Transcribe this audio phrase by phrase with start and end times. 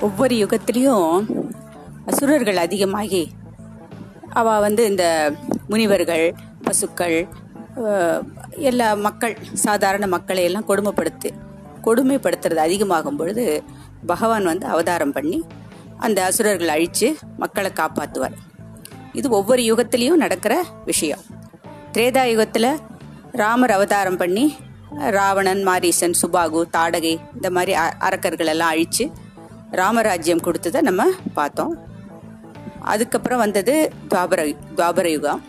[0.00, 1.10] ஒவ்வொரு யுகத்திலையும்
[2.06, 3.32] அசுரர்கள் அதிகமாகி
[4.30, 5.04] அவ வந்து இந்த
[5.68, 7.18] முனிவர்கள் பசுக்கள்
[8.60, 11.30] எல்லா மக்கள் சாதாரண மக்களை எல்லாம் கொடுமைப்படுத்தி
[11.84, 13.64] கொடுமைப்படுத்துறது அதிகமாகும் பொழுது
[14.06, 15.44] பகவான் வந்து அவதாரம் பண்ணி
[15.98, 18.36] அந்த அசுரர்களை அழித்து மக்களை காப்பாற்றுவார்
[19.12, 21.22] இது ஒவ்வொரு யுகத்திலையும் நடக்கிற விஷயம்.
[21.92, 22.80] திரேதா யுகத்தில்
[23.32, 24.56] ராமர் அவதாரம் பண்ணி
[25.10, 29.04] ராவணன் மாரீசன் சுபாகு தாடகை இந்த மாதிரி அ- அரக்கர்கள் எல்லாம் அழித்து
[29.80, 31.04] ராமராஜ்யம் கொடுத்ததை நம்ம
[31.38, 31.74] பார்த்தோம்.
[32.92, 33.74] அதுக்கப்புறம் வந்தது
[34.10, 34.40] துவாபர
[34.76, 35.42] துவாபர யுகம்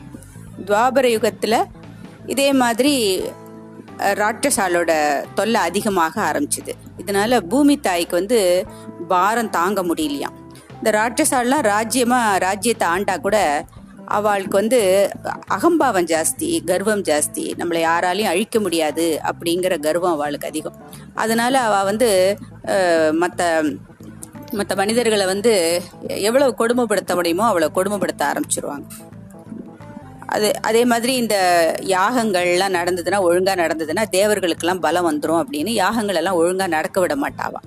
[0.67, 1.59] துவாபர யுகத்தில்
[2.33, 2.93] இதே மாதிரி
[4.21, 4.91] ராட்சசாலோட
[5.37, 6.73] தொல்லை அதிகமாக ஆரம்பிச்சுது.
[7.01, 8.39] இதனால பூமி தாய்க்கு வந்து
[9.13, 10.37] பாரம் தாங்க முடியலையாம்.
[10.77, 13.37] இந்த ராட்சசாலாம் ராஜ்யமா ராஜ்யத்தை ஆண்டா கூட
[14.17, 14.79] அவளுக்கு வந்து
[15.55, 17.45] அகம்பாவம் ஜாஸ்தி கர்வம் ஜாஸ்தி.
[17.59, 20.77] நம்மளை யாராலையும் அழிக்க முடியாது அப்படிங்கிற கர்வம் அவளுக்கு அதிகம்.
[21.23, 22.09] அதனால அவ வந்து
[23.23, 23.41] மற்ற
[24.53, 28.85] மற்ற மனிதர்களை வந்து எவ்வளவு கொடுமைப்படுத்த முடியுமோ அவ்வளோ கொடுமைப்படுத்த ஆரம்பிச்சிருவாங்க.
[30.25, 31.35] அது அதே மாதிரி இந்த
[31.81, 37.61] யாகங்கள்லாம் நடந்ததுன்னா ஒழுங்கா நடந்ததுன்னா தேவர்களுக்கெல்லாம் பலம் வந்துடும் அப்படின்னு யாகங்கள் எல்லாம் ஒழுங்கா நடக்க விட மாட்டாவா?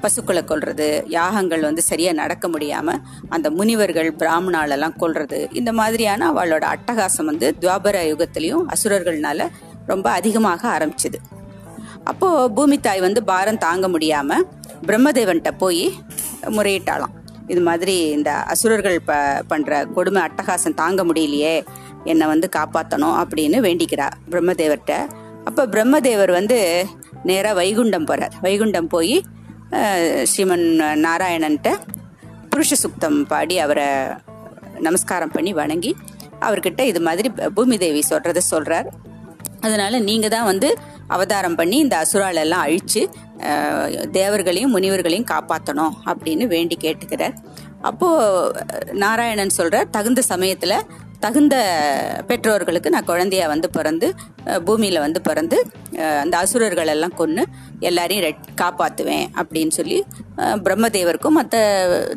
[0.00, 2.96] பசுக்களை கொல்றது யாகங்கள் வந்து சரியா நடக்க முடியாம
[3.28, 9.48] அந்த முனிவர்கள் பிராமணாலெல்லாம் கொல்றது இந்த மாதிரியான அவளோட அட்டகாசம் வந்து துவாபர யுகத்திலையும் அசுரர்கள்னால
[9.86, 11.20] ரொம்ப அதிகமாக ஆரம்பிச்சுது.
[12.04, 14.42] அப்போ பூமி தாய் வந்து பாரம் தாங்க முடியாம
[14.82, 15.84] பிரம்மதேவன்கிட்ட போய்
[16.56, 17.14] முறையிட்டாலாம்
[17.46, 19.14] இது மாதிரி இந்த அசுரர்கள் ப
[19.50, 21.54] பண்ணுற கொடுமை அட்டகாசம் தாங்க முடியலையே
[22.04, 24.94] என்னை வந்து காப்பாற்றணும் அப்படின்னு வேண்டிக்கிறா பிரம்மதேவர்கிட்ட
[25.44, 26.58] அப்போ பிரம்மதேவர் வந்து
[27.24, 29.16] நேராக வைகுண்டம் போகிறார் வைகுண்டம் போய்
[30.24, 30.66] ஸ்ரீமன்
[31.04, 31.68] நாராயணன்ட்ட
[32.50, 33.86] புருஷ சுக்தம் பாடி அவரை
[34.80, 35.92] நமஸ்காரம் பண்ணி வணங்கி
[36.40, 38.88] அவர்கிட்ட இது மாதிரி பூமி தேவி சொல்கிறத சொல்கிறார்
[39.60, 40.68] அதனால் நீங்கள் தான் வந்து
[41.14, 43.02] அவதாரம் பண்ணி இந்த அசுரால் எல்லாம் அழிச்சு
[44.12, 47.34] தேவர்களையும் முனிவர்களையும் காப்பாற்றணும் அப்படின்னு வேண்டி கேட்டுக்கிறார்.
[47.82, 48.08] அப்போ
[48.94, 50.74] நாராயணன் சொல்றார் தகுந்த சமயத்துல
[51.20, 51.56] தகுந்த
[52.26, 54.06] பெற்றோர்களுக்கு நான் குழந்தைய வந்து பிறந்து
[54.64, 55.58] பூமியில் பூமியில வந்து பிறந்து
[56.20, 57.42] அந்த அசுரர்கள் எல்லாம் கொன்று
[57.80, 59.98] எல்லாரையும் ரெட்- காப்பாத்துவேன் அப்படின்னு சொல்லி
[60.64, 61.56] பிரம்மதேவருக்கும் மற்ற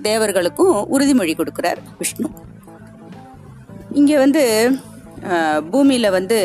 [0.03, 2.29] தேவர்களுக்கும் உறுதிமொழி கொடுக்கிறார் விஷ்ணு.
[3.91, 4.44] இங்க வந்து
[5.23, 5.38] பூமியில்
[5.71, 6.39] பூமியில வந்து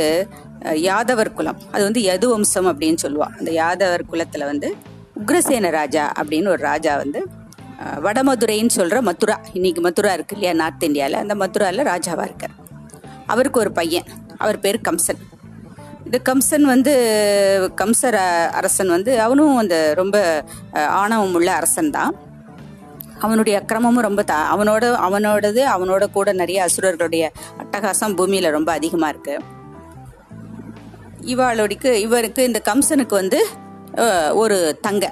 [0.89, 1.59] யாதவர் குலம்.
[1.75, 4.69] அது வந்து யது வம்சம் அப்படின்னு சொல்லுவாள் அந்த யாதவர் குலத்தில் வந்து
[5.21, 7.21] உக்ரசேன ராஜா அப்படின்னு ஒரு ராஜா வந்து
[8.07, 9.37] வடமதுரைன்னு சொல்கிற மதுரா.
[9.53, 12.57] இன்னைக்கு மதுரா இருக்கு இல்லையா நார்த் இந்தியாவில் அந்த மதுராவில் ராஜாவாக இருக்கார்.
[13.27, 14.09] அவருக்கு ஒரு பையன்.
[14.43, 15.23] அவர் பேர் கம்சன்.
[16.07, 16.93] இந்த கம்சன் வந்து
[17.81, 18.19] கம்சர்
[18.59, 20.17] அரசன் வந்து அவனும் அந்த ரொம்ப
[21.03, 22.13] ஆணவம் உள்ள அரசன் தான்.
[23.27, 27.25] அவனுடைய அக்கிரமமும் ரொம்ப தா அவனோட அவனோடது அவனோட கூட நிறைய அசுரர்களுடைய
[27.63, 29.45] அட்டகாசம் பூமியில் ரொம்ப அதிகமாக இருக்குது
[31.31, 33.41] இவாளுக்கு இவருக்கு இந்த கம்சனுக்கு வந்து
[34.43, 35.05] ஒரு தங்க.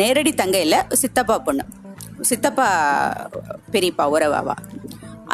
[0.00, 1.64] நேரடி தங்க இல்லை சித்தப்பா பொண்ணு.
[2.30, 2.66] சித்தப்பா
[3.72, 4.56] பெரியப்பா உறவாவா.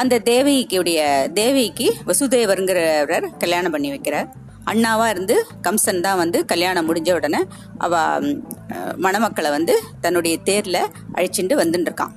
[0.00, 1.00] அந்த தேவகிக்குடைய
[1.32, 4.28] தேவிக்கு வசுதேவருங்கிறவர் கல்யாணம் பண்ணி வைக்கிறார்.
[4.70, 5.36] அண்ணாவா இருந்து
[5.66, 7.40] கம்சன் தான் வந்து கல்யாணம் முடிஞ்ச உடனே
[7.78, 8.00] அவ
[9.06, 10.78] மணமக்களை வந்து தன்னுடைய தேர்ல
[11.16, 12.14] அழிச்சுட்டு வந்துட்டு இருக்கான்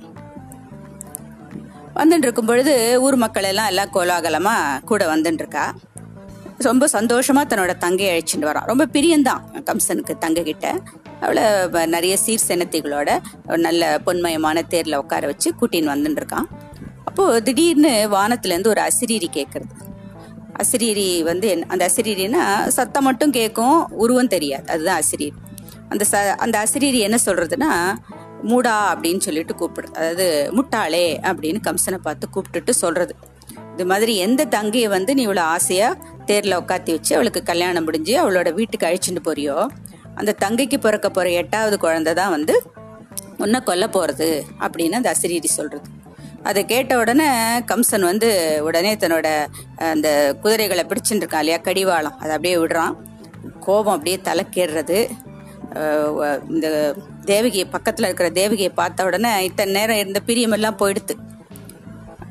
[1.94, 4.54] வந்துட்டு இருக்கும் பொழுது ஊர் மக்கள் எல்லாம் எல்லாம் கோலாகலமா
[4.90, 5.64] கூட வந்துட்டு இருக்கா
[6.62, 8.66] ரொம்ப சந்தோஷமா தன்னோட தங்கையை அழைச்சிட்டு வரான்.
[8.66, 10.80] ரொம்ப பிரியந்தான் கம்சனுக்கு தங்கை கிட்ட
[11.20, 13.18] அவளை வ- நிறைய சீர் செனத்திகளோட
[13.56, 16.48] நல்ல பொன்மயமான தேர்ல உட்கார வச்சு கூட்டின்னு வந்துட்டு இருக்கான்
[17.04, 19.74] அப்போ திடீர்னு வானத்துல இருந்து ஒரு அசிரீரி கேட்கறது
[20.62, 24.72] அசிரீரி வந்து என்ன- அந்த அசிரீரினா சத்தம் மட்டும் கேட்கும் உருவம் தெரியாது.
[24.72, 25.30] அதுதான் அசிரீரி.
[25.88, 27.70] அந்த ச அந்த அசிரீரி என்ன சொல்றதுன்னா
[28.48, 33.14] மூடா அப்படின்னு சொல்லிட்டு கூப்பிடுது அதாவது முட்டாளே அப்படின்னு கம்சனை பார்த்து கூப்பிட்டுட்டு சொல்றது.
[33.74, 35.96] இது மாதிரி எந்த தங்கையை வந்து நீ இவ்வளோ ஆசையா
[36.28, 39.56] தேரில் உட்காத்தி வச்சு அவளுக்கு கல்யாணம் முடிஞ்சு அவளோட வீட்டுக்கு அழிச்சுட்டு போறியோ?
[40.20, 42.54] அந்த தங்கைக்கு பிறக்க போகிற எட்டாவது குழந்தை தான் வந்து
[43.44, 44.28] உன்னை கொல்ல போகிறது
[44.64, 45.88] அப்படின்னு அந்த அசிரீரி சொல்கிறது
[46.48, 47.26] அதை கேட்ட உடனே
[47.70, 48.28] கம்சன் வந்து
[48.68, 49.28] உடனே தன்னோட
[49.90, 50.08] அந்த
[50.42, 52.16] குதிரைகளை பிடிச்சிட்டு இருக்கான் இல்லையா கடிவாளம்.
[52.22, 52.94] அதை அப்படியே விடுறான்.
[53.66, 54.98] கோபம் அப்படியே தலைக்கேறுறது.
[56.52, 56.68] இந்த
[57.32, 61.16] தேவகியை பக்கத்தில் இருக்கிற தேவகியை பார்த்த உடனே இத்தனை நேரம் இருந்த பிரியமெல்லாம் போயிடுத்து.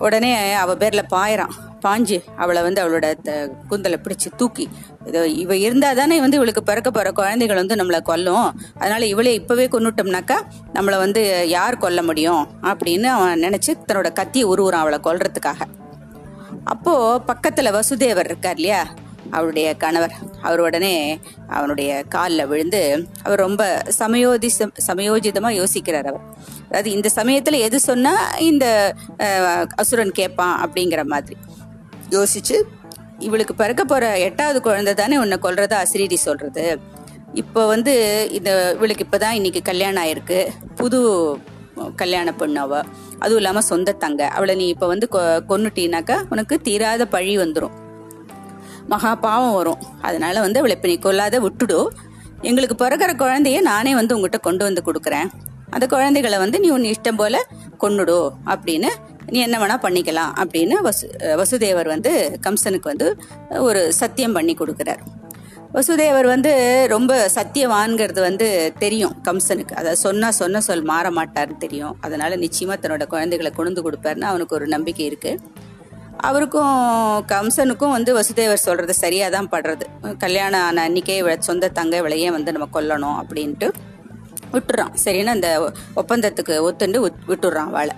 [0.06, 0.32] உடனே
[0.64, 1.56] அவள் பேரில் பாயிறான்.
[1.86, 4.70] பாஞ்சு அவளை வந்து அவளோட த- கூந்தலை பிடிச்சு தூக்கி.
[5.06, 8.62] இதோ இவ இருந்தா தானே வந்து இவளுக்கு பிறக்க போற குழந்தைகள் வந்து நம்மளை கொல்லும்.
[8.76, 10.42] அதனால இவளே இப்பவே கொண்டுட்டோம்னாக்கா
[10.74, 12.48] நம்மளை வந்து யார் கொல்ல முடியும்?
[12.62, 15.62] அப்படின்னு அவன் நினைச்சு தன்னோட கத்தியை உருவுறான் அவளை கொல்றதுக்காக.
[16.64, 18.88] அப்போ பக்கத்துல வசுதேவர் இருக்கார் இல்லையா?
[19.30, 20.14] அவருடைய கணவர்.
[20.42, 24.50] அவர் உடனே அவனுடைய காலில் விழுந்து அவர் ரொம்ப சமயோதி
[24.88, 26.20] சமயோஜிதமாக யோசிக்கிறார் அவர்.
[26.66, 28.94] அதாவது இந்த சமயத்தில் எது சொன்னால் இந்த
[29.76, 31.38] அசுரன் கேட்பான் அப்படிங்கிற மாதிரி.
[32.16, 32.58] யோசிச்சு
[33.20, 36.66] இவளுக்கு பிறக்க போற எட்டாவது குழந்தை தானே உன்னை கொல்றதா அசிரீடி சொல்றது?
[37.34, 37.94] இப்போ வந்து
[38.32, 40.40] இந்த இவளுக்கு இப்போதான் இன்னைக்கு கல்யாணம் ஆயிருக்கு.
[40.76, 41.00] புது
[41.96, 42.74] கல்யாண பொண்ணு அவ.
[43.24, 44.22] அதுவும் இல்லாமல் சொந்த தங்க.
[44.38, 45.20] அவளை நீ இப்போ வந்து கொ
[45.52, 47.76] கொன்னுட்டீனாக்கா உனக்கு தீராத பழி வந்துடும்
[48.88, 49.82] மகா பாவம் வரும்.
[50.02, 51.80] அதனால வந்து அவளை இப்போ நீ கொல்லாத விட்டுடு.
[52.50, 55.30] எங்களுக்கு பிறக்கிற குழந்தைய நானே வந்து உங்ககிட்ட கொண்டு வந்து கொடுக்குறேன்.
[55.70, 57.36] அந்த குழந்தைகளை வந்து நீ உன் இஷ்டம் போல
[57.84, 58.18] கொன்னுடு
[58.54, 58.90] அப்படின்னு
[59.28, 64.98] நீ என்ன வேணா பண்ணிக்கலாம் அப்படின்னு வசு வசுதேவர் வந்து கம்சனுக்கு வந்து ஒரு சத்தியம் பண்ணி கொடுக்குறார்.
[65.74, 69.72] வசுதேவர் வந்து ரொம்ப சத்தியவான்கிறது வந்து தெரியும் கம்சனுக்கு.
[69.72, 71.98] அதை சொன்னால் சொன்ன சொல் மாற மாட்டார்னு தெரியும்.
[72.02, 75.40] அதனால நிச்சயமாக தன்னோட குழந்தைகளை கொண்டு கொடுப்பாருன்னு அவனுக்கு ஒரு நம்பிக்கை இருக்கு.
[76.18, 76.78] அவருக்கும்
[77.28, 80.18] கம்சனுக்கும் வந்து வசுதேவர் சொல்றது சரியாக தான் படுறது.
[80.18, 83.72] கல்யாணம் ஆன அன்னைக்கே சொந்த தங்க விளையே வந்து நம்ம கொல்லணும் அப்படின்ட்டு
[84.52, 84.94] விட்டுறான்.
[85.06, 87.96] சரின்னு அந்த ஒப்பந்தத்துக்கு ஒத்துண்டு விட்- விட்டுடுறான் வாழை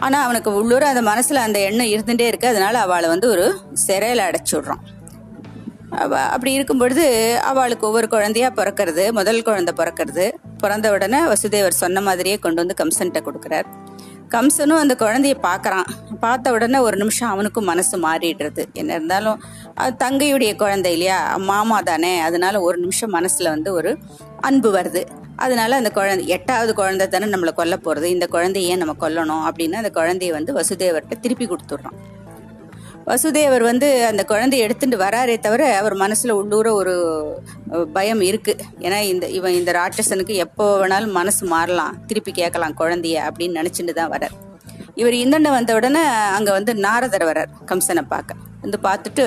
[0.00, 2.48] ஆனால் அவனுக்கு உள்ளூர அந்த மனசில் அந்த எண்ணம் இருந்துகிட்டே இருக்கு.
[2.48, 3.44] அதனால அவளை வந்து ஒரு
[3.86, 4.82] சிறையில அடைச்சி விட்றான்
[5.90, 7.04] அவ அப்படி இருக்கும் பொழுது
[7.42, 10.26] அவளுக்கு ஒவ்வொரு குழந்தையா பிறக்கிறது முதல் குழந்தை பிறக்கிறது.
[10.58, 13.68] பிறந்த உடனே வசுதேவர் சொன்ன மாதிரியே கொண்டு வந்து கம்சன்கிட்ட கொடுக்குறார்.
[14.28, 15.88] கம்சனும் அந்த குழந்தைய பார்க்குறான்.
[16.20, 18.64] பார்த்த உடனே ஒரு நிமிஷம் அவனுக்கும் மனசு மாறிடுறது.
[18.72, 19.38] என்ன இருந்தாலும்
[19.74, 21.36] அது தங்கையுடைய குழந்தை இல்லையா?
[21.36, 22.20] மாமா தானே.
[22.20, 23.92] அதனால ஒரு நிமிஷம் மனசில் வந்து ஒரு
[24.40, 25.02] அன்பு வருது.
[25.44, 28.06] அதனால அந்த குழந்தை எட்டாவது குழந்தை தானே நம்மளை கொல்ல போறது.
[28.16, 31.98] இந்த குழந்தைய ஏன் நம்ம கொல்லணும் அப்படின்னு அந்த குழந்தைய வந்து வசுதேவர்கிட்ட திருப்பி கொடுத்துட்றோம்.
[33.08, 36.94] வசுதேவர் வந்து அந்த குழந்தைய எடுத்துட்டு வராரே தவிர அவர் மனசுல உள்ளூர ஒரு
[37.96, 38.52] பயம் இருக்கு.
[38.86, 41.96] ஏன்னா இந்த இவன் இந்த ராட்சசனுக்கு எப்போ வேணாலும் மனசு மாறலாம்.
[42.10, 44.36] திருப்பி கேட்கலாம் குழந்தைய அப்படின்னு நினைச்சுட்டு தான் வரார்.
[45.00, 46.02] இவர் இந்தண்ட வந்த உடனே
[46.36, 48.40] அங்க வந்து நாரதர் வரார் கம்சனை பார்க்க.
[48.64, 49.24] வந்து பார்த்துட்டு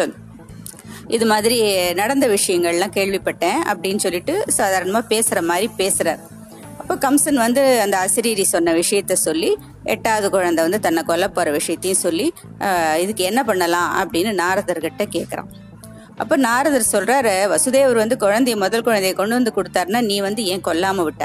[1.15, 1.57] இது மாதிரி
[1.93, 6.21] நடந்த விஷயங்கள்லாம் கேள்விப்பட்டேன் அப்படின்னு சொல்லிட்டு சாதாரணமா பேசுற மாதிரி பேசுறார்.
[6.81, 9.49] அப்போ கம்சன் வந்து அந்த அசிரீரி சொன்ன விஷயத்த சொல்லி
[9.93, 12.25] எட்டாவது குழந்தை வந்து தன்னை கொல்ல போற விஷயத்தையும் சொல்லி
[13.03, 15.51] இதுக்கு என்ன பண்ணலாம் அப்படின்னு நாரதர்கிட்ட கேட்குறான்
[16.21, 21.03] அப்போ நாரதர் சொல்றாரு வசுதேவர் வந்து குழந்தைய முதல் குழந்தைய கொண்டு வந்து கொடுத்தாருன்னா நீ வந்து ஏன் கொல்லாம
[21.03, 21.23] விட்ட?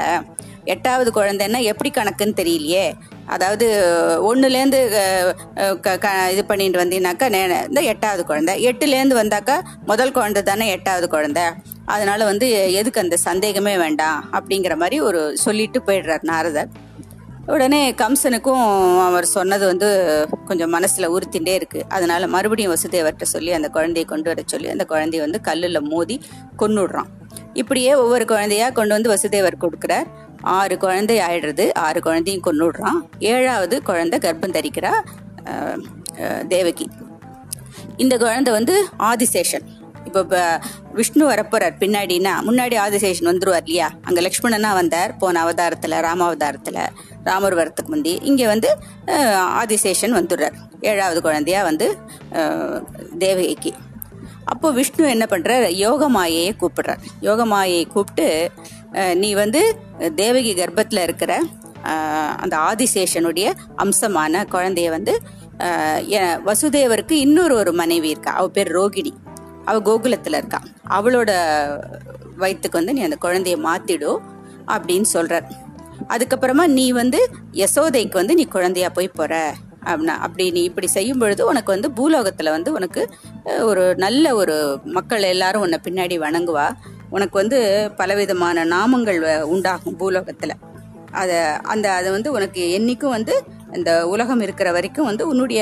[0.63, 2.91] எட்டாவது குழந்தைன்னா எப்படி கணக்குன்னு தெரியலையே.
[3.25, 3.83] அதாவது
[4.21, 4.89] ஒன்றுலேருந்து
[5.79, 8.67] க க இது பண்ணிட்டு வந்தீங்கன்னாக்கா நே- இந்த எட்டாவது குழந்தை.
[8.67, 11.43] எட்டுலேருந்து வந்தாக்கா முதல் குழந்தை தானே எட்டாவது குழந்தை.
[11.85, 16.67] அதனால வந்து எதுக்கு அந்த சந்தேகமே வேண்டாம் அப்படிங்கிற மாதிரி ஒரு சொல்லிட்டு போயிடுறார் நாரதர்.
[17.47, 21.83] உடனே கம்சனுக்கும் அவர் சொன்னது வந்து கொஞ்சம் மனசுல உறுத்திண்டே இருக்கு.
[21.89, 26.21] அதனால மறுபடியும் வசுதேவர்கிட்ட சொல்லி அந்த குழந்தையை கொண்டு வர சொல்லி அந்த குழந்தைய வந்து கல்லுல மோதி
[26.59, 27.05] கொண்டுடுறான்
[27.53, 30.05] இப்படியே ஒவ்வொரு குழந்தையா கொண்டு வந்து வசுதேவர் கொடுக்குறார்.
[30.57, 32.99] ஆறு குழந்தை ஆயிடுறது ஆறு குழந்தையும் கொண்டுடுறான்
[33.33, 34.93] ஏழாவது குழந்தை கர்ப்பம் தரிக்கிறா
[36.53, 36.87] தேவகி.
[38.03, 38.75] இந்த குழந்தை வந்து
[39.11, 39.65] ஆதிசேஷன்.
[40.07, 40.21] இப்போ
[40.97, 43.87] விஷ்ணு வரப்போறார் பின்னாடினா முன்னாடி ஆதிசேஷன் வந்துருவார் இல்லையா?
[44.05, 46.79] அங்கே லக்ஷ்மணனா வந்தார் போன அவதாரத்தில் ராமாவதாரத்தில்
[47.27, 48.13] ராமர் வரத்துக்கு முந்தி.
[48.29, 48.69] இங்கே வந்து
[49.61, 50.57] ஆதிசேஷன் வந்துடுறார்.
[50.91, 51.87] ஏழாவது குழந்தையா வந்து
[53.25, 53.73] தேவகிக்கு.
[54.53, 57.01] அப்போ விஷ்ணு என்ன பண்ணுறார் யோக மாயையை கூப்பிடுறார்.
[57.27, 58.27] யோகமாயையை கூப்பிட்டு
[59.23, 59.61] நீ வந்து
[60.15, 61.31] தேவகி கர்ப்பத்தில் இருக்கிற
[62.43, 63.47] அந்த ஆதிசேஷனுடைய
[63.83, 65.13] அம்சமான குழந்தைய வந்து
[66.49, 68.31] வசுதேவருக்கு இன்னொரு ஒரு மனைவி இருக்கா.
[68.39, 69.13] அவ பேர் ரோகிணி.
[69.65, 70.59] அவ கோகுலத்தில் இருக்கா.
[70.97, 71.31] அவளோட
[72.41, 74.11] வயிற்றுக்கு வந்து நீ அந்த குழந்தைய மாத்திடு
[74.75, 75.47] அப்படின்னு சொல்றார்.
[76.13, 77.19] அதுக்கப்புறமா நீ வந்து
[77.53, 79.33] யசோதைக்கு வந்து நீ குழந்தையா போய் போற
[79.85, 83.01] அப்படின்னா அப்படி நீ இப்படி செய்யும் பொழுது உனக்கு வந்து பூலோகத்துல வந்து உனக்கு
[83.69, 84.55] ஒரு நல்ல ஒரு
[84.97, 86.67] மக்கள் எல்லாரும் உன்னை பின்னாடி வணங்குவா.
[87.09, 87.59] உனக்கு வந்து
[87.97, 90.53] பலவிதமான நாமங்கள் வ- உண்டாகும் பூலோகத்துல.
[91.11, 91.31] அத
[91.63, 93.33] அந்த அது வந்து உனக்கு என்னைக்கும் வந்து
[93.73, 95.61] இந்த உலகம் இருக்கிற வரைக்கும் வந்து உன்னுடைய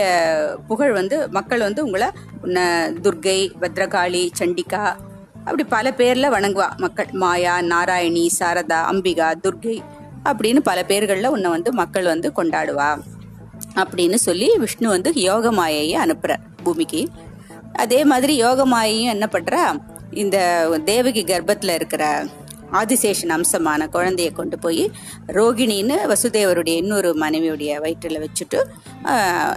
[0.67, 2.07] புகழ் வந்து மக்கள் வந்து உங்களை
[2.41, 2.63] உன்னை
[3.01, 4.83] துர்கை பத்ரகாளி சண்டிகா
[5.45, 6.77] அப்படி பல பேர்ல வணங்குவா.
[6.77, 9.77] மக்கள் மாயா நாராயணி சாரதா அம்பிகா துர்கை
[10.25, 12.89] அப்படின்னு பல பேர்கள்ல உன்னை வந்து மக்கள் வந்து கொண்டாடுவா
[13.75, 17.01] அப்படின்னு சொல்லி விஷ்ணு வந்து யோக மாயையை அனுப்புறார் பூமிக்கு.
[17.73, 19.61] அதே மாதிரி யோக மாயையும் என்ன பண்ணுறா
[20.21, 20.37] இந்த
[20.85, 22.03] தேவகி கர்ப்பத்தில் இருக்கிற
[22.71, 24.83] ஆதிசேஷன் அம்சமான குழந்தைய கொண்டு போய்
[25.27, 28.59] ரோகிணின்னு வசுதேவருடைய இன்னொரு மனைவியுடைய வயிற்றில் வச்சுட்டு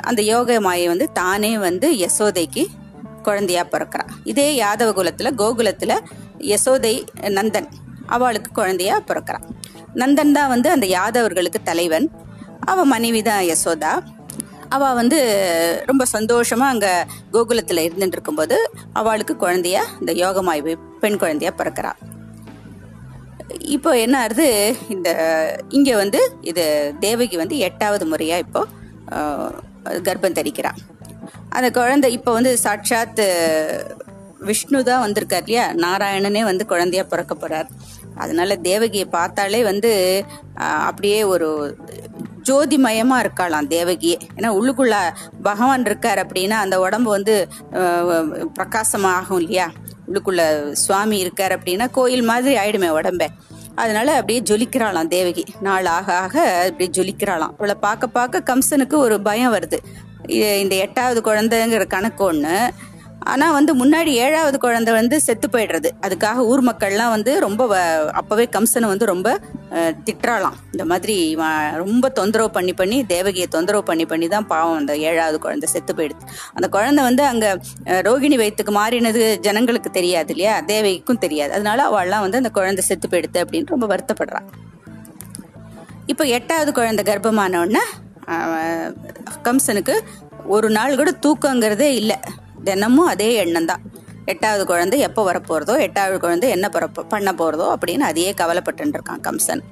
[0.00, 2.64] அந்த யோக மாயை வந்து தானே வந்து யசோதைக்கு
[3.22, 5.96] குழந்தையா பிறக்கிறான் இதே யாதவ குலத்தில் கோகுலத்தில்
[6.52, 6.94] யசோதை
[7.38, 7.68] நந்தன்
[8.06, 9.46] அவளுக்கு குழந்தையா பிறக்கிறான்
[9.94, 12.06] நந்தன் தான் வந்து அந்த யாதவர்களுக்கு தலைவன்.
[12.64, 13.92] அவன் மனைவி தான் யசோதா.
[14.76, 15.18] அவ வந்து
[15.90, 16.88] ரொம்ப சந்தோஷமா அங்க
[17.32, 18.56] கோகுலத்துல இருந்துட்டு இருக்கும்போது
[19.00, 20.72] அவளுக்கு குழந்தைய இந்த யோகமாய்வு
[21.02, 21.92] பெண் குழந்தையா பிறக்கிறா.
[23.76, 24.48] இப்போ என்ன ஆகுது?
[24.94, 25.08] இந்த
[25.78, 26.64] இங்க வந்து இது
[27.06, 28.62] தேவகி வந்து எட்டாவது முறையா இப்போ
[30.08, 30.72] கர்ப்பம் தரிக்கிறா.
[31.56, 33.22] அந்த குழந்தை இப்போ வந்து சாட்சாத்
[34.48, 35.64] விஷ்ணு தான் வந்திருக்கார் இல்லையா?
[35.84, 37.68] நாராயணனே வந்து குழந்தையா பிறக்க போறார்.
[38.24, 39.92] அதனால தேவகியை பார்த்தாலே வந்து
[40.88, 41.48] அப்படியே ஒரு
[42.48, 44.94] ஜோதிமயமா இருக்காளாம் தேவகியே ஏன்னா உள்ளுக்குள்ள
[45.42, 47.34] பகவான் இருக்கார் அப்படின்னா அந்த உடம்பு வந்து
[48.56, 49.66] பிரகாசமாகும் இல்லையா?
[50.06, 50.42] உள்ளுக்குள்ள
[50.84, 53.26] சுவாமி இருக்கார் அப்படின்னா கோயில் மாதிரி ஆயிடுமே உடம்ப.
[53.82, 55.44] அதனால அப்படியே ஜொலிக்கிறாளாம் தேவகி.
[55.66, 56.36] நாள் ஆக ஆக
[56.68, 57.54] அப்படியே ஜொலிக்கிறாளாம்.
[57.58, 59.78] அவளை பார்க்க பார்க்க கம்சனுக்கு ஒரு பயம் வருது.
[60.62, 62.56] இந்த எட்டாவது குழந்தைங்கிற கணக்கு ஒன்று
[63.32, 65.88] ஆனால் வந்து முன்னாடி ஏழாவது குழந்தை வந்து செத்து போயிடுறது.
[66.00, 69.28] அதுக்காக ஊர் மக்கள்லாம் வந்து ரொம்ப வ- கம்சனை வந்து ரொம்ப
[70.04, 71.16] திட்டுறாலாம் இந்த மாதிரி
[71.75, 76.25] ரொம்ப தொந்தரவு பண்ணி பண்ணி தேவகியை தொந்தரவு பண்ணி பண்ணி தான் பாவம் அந்த ஏழாவது குழந்தை செத்து போயிடுது.
[76.54, 77.50] அந்த குழந்தை வந்து அங்கே
[78.08, 80.56] ரோகிணி வயிற்றுக்கு மாறினது ஜனங்களுக்கு தெரியாது இல்லையா?
[80.72, 81.52] தேவகிக்கும் தெரியாது.
[81.52, 84.49] அதனால அவள்லாம் வந்து அந்த குழந்தை செத்து போயிடுது அப்படின்னு ரொம்ப வருத்தப்படுறான்
[86.06, 87.84] இப்போ எட்டாவது குழந்தை கர்ப்பமானவுடனே
[89.44, 89.94] கம்சனுக்கு
[90.46, 92.18] ஒரு நாள் கூட தூக்கங்கிறதே இல்லை.
[92.64, 93.84] தினமும் அதே எண்ணம் தான்
[94.32, 99.62] எட்டாவது குழந்தை எப்போ வரப்போகிறதோ எட்டாவது குழந்தை என்ன பரப்ப பண்ண போகிறதோ அப்படின்னு அதையே கவலைப்பட்டு இருக்கான் கம்சன்.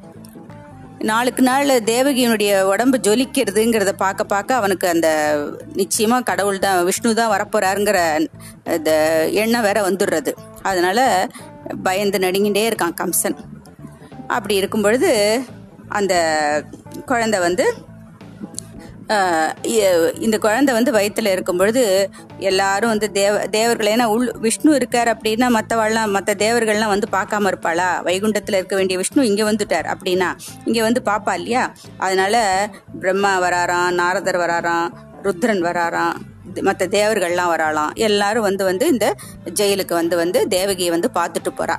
[1.09, 5.09] நாளுக்கு நாள் தேவகியினுடைய உடம்பு ஜொலிக்கிறதுங்கிறத பார்க்க பார்க்க அவனுக்கு அந்த
[5.80, 7.99] நிச்சயமாக கடவுள் தான் விஷ்ணு தான் வரப்போறாருங்கிற
[8.76, 8.92] இந்த
[9.42, 10.33] எண்ணம் வேற வந்துடுறது.
[10.62, 10.99] அதனால
[11.88, 13.38] பயந்து நடுங்கிட்டே இருக்கான் கம்சன்.
[14.37, 15.12] அப்படி இருக்கும் பொழுது
[15.99, 16.14] அந்த
[17.11, 17.66] குழந்தை வந்து
[20.21, 25.47] இந்த குழந்தை வந்து வயிற்றுல இருக்கும் பொழுது எல்லாரும் வந்து தேவ தேவர்கள் ஏன்னா உள் விஷ்ணு இருக்கார் அப்படின்னா
[25.49, 28.03] மற்றவாள்லாம் மற்ற தேவர்கள்லாம் வந்து பார்க்காம இருப்பாளா?
[28.03, 30.29] வைகுண்டத்தில் இருக்க வேண்டிய விஷ்ணு இங்கே வந்துட்டார் அப்படின்னா
[30.65, 31.75] இங்கே வந்து பாப்பா இல்லையா?
[31.99, 32.37] அதனால
[33.00, 34.88] பிரம்மா வராராம் நாரதர் வராராம்
[35.23, 36.19] ருத்ரன் வராராம்
[36.62, 39.07] மற்ற தேவர்கள்லாம் வராலாம் எல்லாரும் வந்து வந்து இந்த
[39.55, 41.77] ஜெயிலுக்கு வந்து வந்து தேவகியை வந்து பார்த்துட்டு போகிறா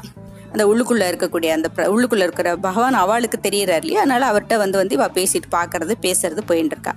[0.51, 4.01] அந்த உள்ளுக்குள்ளே இருக்கக்கூடிய அந்த உள்ளுக்குள்ளே இருக்கிற பகவான் அவளுக்கு தெரியறார் இல்லையா?
[4.01, 6.96] அதனால் அவர்கிட்ட வந்து வந்து இவ பேசிட்டு பார்க்கறது பேசுறது போயின்னு இருக்கா.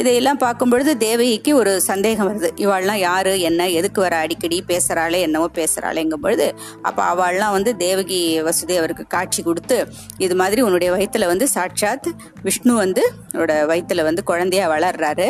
[0.00, 2.48] இதையெல்லாம் பார்க்கும் பொழுது தேவகிக்கு ஒரு சந்தேகம் வருது.
[2.64, 6.46] இவாள்லாம் யாரு என்ன எதுக்கு வர அடிக்கடி பேசுறாளே என்னவோ பேசுறாளேங்கும் பொழுது
[6.82, 9.78] அப்போ அவள்லாம் வந்து தேவகி வசுதேவருக்கு காட்சி கொடுத்து
[10.18, 12.08] இது மாதிரி உன்னுடைய வயிற்றுல வந்து சாட்சாத்
[12.42, 15.28] விஷ்ணு வந்து உன்னோட வயிற்றில் வந்து குழந்தையா வளர்றாரு.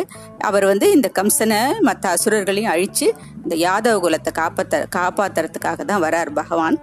[0.49, 3.09] அவர் வந்து இந்த கம்சனை மற்ற அசுரர்களையும் அழிச்சு
[3.43, 6.77] இந்த யாதவ குலத்தை காப்பாத்த காப்பாத்துறதுக்காக தான் வரார் பகவான்.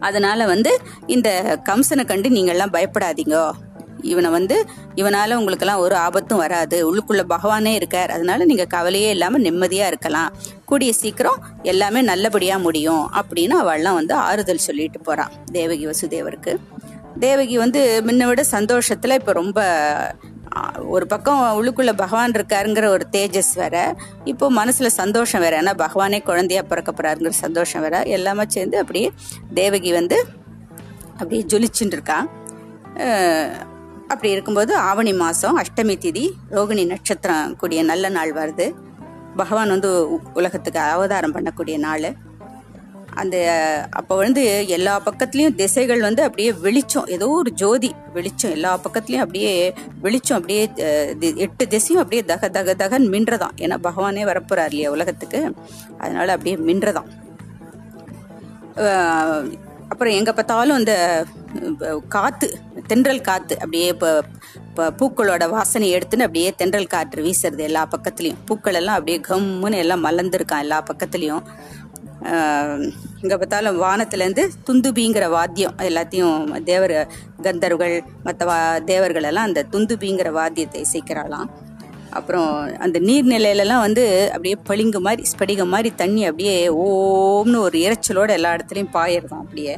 [0.00, 3.50] அதனால வந்து இந்த கம்சனை கண்டு நீங்கள்லாம் பயப்படாதீங்க.
[4.00, 4.64] இவனை வந்து
[4.96, 6.96] இவனால உங்களுக்கெல்லாம் ஒரு ஆபத்தும் வராது.
[6.96, 8.10] உள்ளுக்குள்ள பகவானே இருக்கார்.
[8.10, 10.32] அதனால நீங்க கவலையே இல்லாம நிம்மதியா இருக்கலாம்.
[10.64, 16.56] கூடிய சீக்கிரம் எல்லாமே நல்லபடியா முடியும் அப்படின்னு அவள்லாம் வந்து ஆறுதல் சொல்லிட்டு போறான் தேவகி வசுதேவருக்கு.
[17.20, 19.60] தேவகி வந்து முன்ன விட சந்தோஷத்துல இப்ப ரொம்ப
[20.82, 23.96] ஒரு பக்கம் உள்ளுக்குள்ள பகவான் இருக்காருங்கிற ஒரு தேஜஸ் வேற.
[24.24, 25.62] இப்போ மனசுல சந்தோஷம் வேற.
[25.62, 28.02] ஏன்னா பகவானே குழந்தையா பிறக்க போறாருங்கிற சந்தோஷம் வேற.
[28.02, 29.12] எல்லாமே சேர்ந்து அப்படியே
[29.54, 30.26] தேவகி வந்து
[31.12, 32.28] அப்படியே ஜொலிச்சுட்டு இருக்கா.
[34.08, 38.74] அப்படி இருக்கும்போது ஆவணி மாதம் அஷ்டமி திதி ரோகிணி நட்சத்திரம் கூடிய நல்ல நாள் வருது.
[39.36, 42.23] பகவான் வந்து உ- உலகத்துக்கு அவதாரம் பண்ணக்கூடிய நாள்.
[43.14, 43.36] அந்த
[43.90, 48.50] அப்போ வந்து எல்லா பக்கத்துலேயும் திசைகள் வந்து அப்படியே வெளிச்சம் ஏதோ ஒரு ஜோதி வெளிச்சம்.
[48.50, 54.24] எல்லா பக்கத்துலேயும் அப்படியே வெளிச்சம் அப்படியே தி- எட்டு திசையும் அப்படியே தக தக தகன் மின்றதான் ஏன்னா பகவானே
[54.24, 55.40] வரப்போறார் இல்லையா உலகத்துக்கு.
[55.98, 57.10] அதனால அப்படியே மின்றதான்
[59.88, 64.22] அப்புறம் எங்கே பார்த்தாலும் அந்த காற்று காத்து தென்றல் காத்து அப்படியே இப்போ
[64.68, 68.40] இப்போ பூக்களோட வாசனை எடுத்துன்னு அப்படியே தென்றல் காற்று வீசுறது எல்லா பக்கத்துலேயும்.
[68.44, 71.42] பூக்கள் எல்லாம் அப்படியே கம்முன்னு எல்லாம் மலர்ந்துருக்கான் எல்லா பக்கத்துலேயும்.
[73.22, 76.94] இங்கே பார்த்தாலும் வானத்துலேருந்து துந்துபிங்கிற வாத்தியம் எல்லாத்தையும் தேவர்
[77.42, 78.58] கந்தர்கள் மற்ற வா
[78.90, 81.48] தேவர்கள் எல்லாம் அந்த துந்துபிங்கிற வாத்தியத்தை இசைக்கிறாளாம்.
[82.10, 88.52] அப்புறம் அந்த நீர்நிலையிலலாம் வந்து அப்படியே பளிங்கு மாதிரி ஸ்படிகம் மாதிரி தண்ணி அப்படியே ஓம்னு ஒரு இரைச்சலோட எல்லா
[88.56, 89.74] இடத்துலையும் பாயிடுதான் அப்படியே.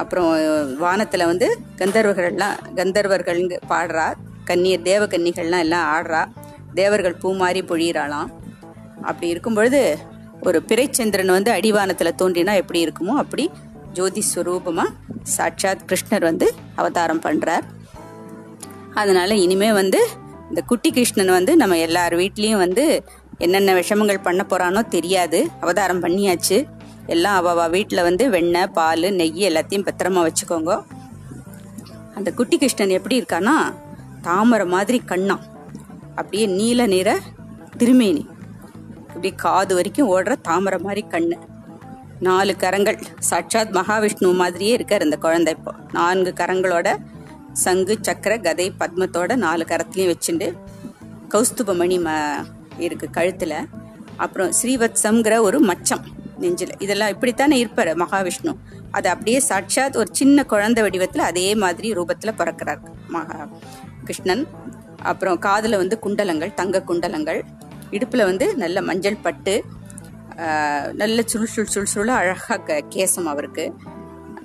[0.00, 0.30] அப்புறம்
[0.78, 1.46] வானத்தில் வந்து
[1.78, 4.08] கந்தர்வர்கள்லாம் கந்தர்வர்கள் பாடுறா
[4.44, 6.22] கன்னியர் தேவ கன்னிகள்லாம் எல்லாம் ஆடுறா
[6.74, 8.30] தேவர்கள் பூ மாதிரி பொழியிறாளாம்.
[9.02, 9.80] அப்படி இருக்கும் பொழுது
[10.46, 13.50] ஒரு பிறைச்சந்திரன் வந்து அடிவானத்தில் தோன்றினா எப்படி இருக்குமோ அப்படி
[13.92, 14.90] ஜோதி ஸ்வரூபமாக
[15.22, 17.64] சாட்சாத் கிருஷ்ணர் வந்து அவதாரம் பண்ணுறார்
[18.94, 20.00] அதனால இனிமே வந்து
[20.48, 23.04] இந்த குட்டி கிருஷ்ணன் வந்து நம்ம எல்லார் வீட்லேயும் வந்து
[23.38, 25.38] என்னென்ன விஷமங்கள் பண்ண போகிறானோ தெரியாது.
[25.60, 26.58] அவதாரம் பண்ணியாச்சு.
[27.06, 30.72] எல்லாம் அவ வீட்டில் வந்து வெண்ணெய் பால் நெய் எல்லாத்தையும் பத்திரமா வச்சுக்கோங்க.
[32.14, 33.56] அந்த குட்டி கிருஷ்ணன் எப்படி இருக்கானா
[34.22, 35.44] தாமரை மாதிரி கண்ணாம்.
[36.14, 37.18] அப்படியே நீல நிற
[37.76, 38.24] திருமேனி.
[39.16, 41.36] அப்படியே காது வரைக்கும் ஓடுற தாமரை மாதிரி கண்ணு.
[42.20, 42.98] நாலு கரங்கள்.
[43.18, 45.72] சாட்சாத் மகாவிஷ்ணு மாதிரியே இருக்கார் இந்த குழந்தை இப்போ.
[45.92, 46.96] நான்கு கரங்களோட
[47.52, 50.48] சங்கு சக்கர கதை பத்மத்தோட நாலு கரத்துலையும் வச்சுண்டு
[51.28, 52.10] கௌஸ்துபமணி ம
[52.78, 53.54] இருக்கு கழுத்தில்.
[54.16, 56.04] அப்புறம் ஸ்ரீவத்சம்ங்கிற ஒரு மச்சம்
[56.38, 56.78] நெஞ்சில்.
[56.78, 58.54] இதெல்லாம் இப்படித்தானே இருப்பார் மகாவிஷ்ணு.
[58.90, 63.48] அது அப்படியே சாட்சாத் ஒரு சின்ன குழந்தை வடிவத்தில் அதே மாதிரி ரூபத்தில் பிறக்கிறார் மகா
[64.04, 64.46] கிருஷ்ணன்
[65.02, 67.44] அப்புறம் காதில் வந்து குண்டலங்கள் தங்க குண்டலங்கள்.
[67.94, 69.54] இடுப்பில் வந்து நல்ல மஞ்சள் பட்டு
[71.00, 73.64] நல்ல சுள் சுள் சுருள் சுள்ள அழகாக க கேசம் அவருக்கு.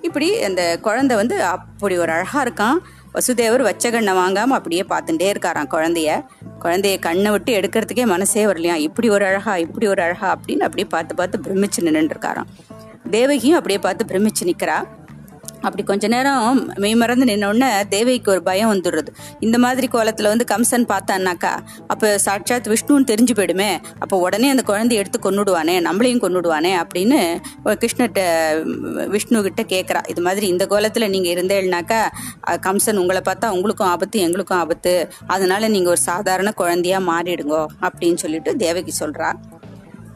[0.07, 2.77] இப்படி அந்த குழந்தை வந்து அப்படி ஒரு அழகாக இருக்கான்.
[3.15, 6.09] வசுதேவர் வச்ச கண்ணை வாங்காமல் அப்படியே பார்த்துட்டே இருக்காராம் குழந்தைய.
[6.63, 8.75] குழந்தைய கண்ணை விட்டு எடுக்கிறதுக்கே மனசே வரலையா?
[8.87, 12.49] இப்படி ஒரு அழகா இப்படி ஒரு அழகா அப்படின்னு அப்படியே பார்த்து பார்த்து பிரமிச்சு நின்றுருக்காராம்
[13.09, 14.77] தேவகியும் அப்படியே பார்த்து பிரமிச்சு நிற்கிறா.
[15.61, 19.11] அப்படி கொஞ்ச நேரம் மெய்மறந்து நின்னோடனே தேவைக்கு ஒரு பயம் வந்துடுறது.
[19.39, 21.53] இந்த மாதிரி கோலத்துல வந்து கம்சன் பார்த்தான்னாக்கா
[21.93, 23.69] அப்ப சாட்சாத் விஷ்ணுன்னு தெரிஞ்சு போயிடுமே.
[23.99, 27.19] அப்போ உடனே அந்த குழந்தைய எடுத்து கொன்னுடுவானே நம்மளையும் கொன்னுடுவானே அப்படின்னு
[27.83, 28.23] கிருஷ்ணர்கிட்ட
[29.15, 32.01] விஷ்ணு கிட்ட கேட்கறா இது மாதிரி இந்த கோலத்துல நீங்க இருந்தேன்னாக்கா
[32.67, 34.93] கம்சன் உங்களை பார்த்தா உங்களுக்கும் ஆபத்து எங்களுக்கும் ஆபத்து.
[35.27, 39.31] அதனால நீங்க ஒரு சாதாரண குழந்தையா மாறிடுங்கோ அப்படின்னு சொல்லிட்டு தேவகி சொல்றா.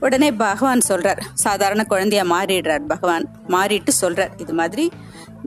[0.06, 3.26] உடனே பகவான் சொல்றார் சாதாரண குழந்தையா மாறிடுறார் பகவான்.
[3.48, 4.86] மாறிட்டு சொல்றார் இது மாதிரி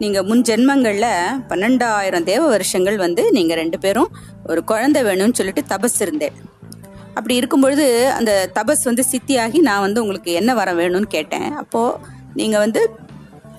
[0.02, 1.06] நீங்க முன் ஜென்மங்கள்ல
[1.48, 4.10] பன்னெண்டாயிரம் தேவ வருஷங்கள் வந்து நீங்க ரெண்டு பேரும்
[4.46, 6.36] ஒரு குழந்தை வேணும்னு சொல்லிட்டு தபஸ் இருந்தேன்.
[7.08, 7.86] அப்படி இருக்கும் பொழுது
[8.18, 11.48] அந்த தபஸ் வந்து சித்தியாகி நான் வந்து உங்களுக்கு என்ன வரம் வேணும்னு கேட்டேன்.
[11.62, 11.82] அப்போ
[12.34, 12.82] நீங்க வந்து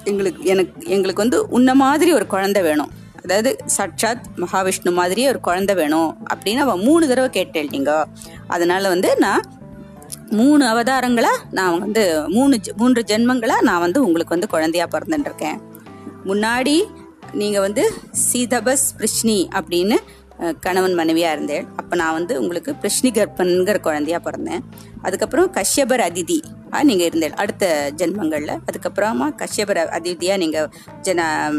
[0.03, 2.91] எங்களுக்கு எனக்கு எங்களுக்கு வந்து உன்ன மாதிரி ஒரு குழந்தை வேணும்.
[3.23, 7.91] அதாவது சட்சாத் மகாவிஷ்ணு மாதிரியே ஒரு குழந்தை வேணும் அப்படின்னு அவன் மூணு தடவை கேட்டேன் நீங்க.
[8.47, 9.43] அதனால வந்து நான்
[10.29, 15.59] மூணு அவதாரங்களா நான் வந்து மூணு ஜெ- மூன்று ஜென்மங்களா நான் வந்து உங்களுக்கு வந்து குழந்தையா பிறந்துட்டுருக்கேன்.
[16.25, 16.83] முன்னாடி
[17.33, 17.93] நீங்க வந்து
[18.33, 19.95] சீதபஸ் பிரிஷ்னி அப்படின்னு
[20.59, 21.67] கணவன் மனைவியா இருந்தேன்.
[21.75, 24.59] அப்ப நான் வந்து உங்களுக்கு பிரிஷ்னி கர்ப்பன்கிற குழந்தையா பிறந்தேன்.
[25.01, 26.39] அதுக்கப்புறம் கஷ்யபர் அதிதி
[26.73, 27.33] ஆ, நீங்க இருந்தேன்.
[27.33, 28.57] அடுத்த ஜென்மங்கள்ல.
[28.65, 30.69] அதுக்கப்புறமா கஷ்யபர் அதிதியா நீங்க
[31.01, 31.51] ஜன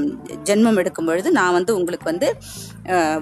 [0.45, 2.37] ஜென்மம் எடுக்கும் பொழுது நான் வந்து உங்களுக்கு வந்து
[2.85, 3.21] அஹ்,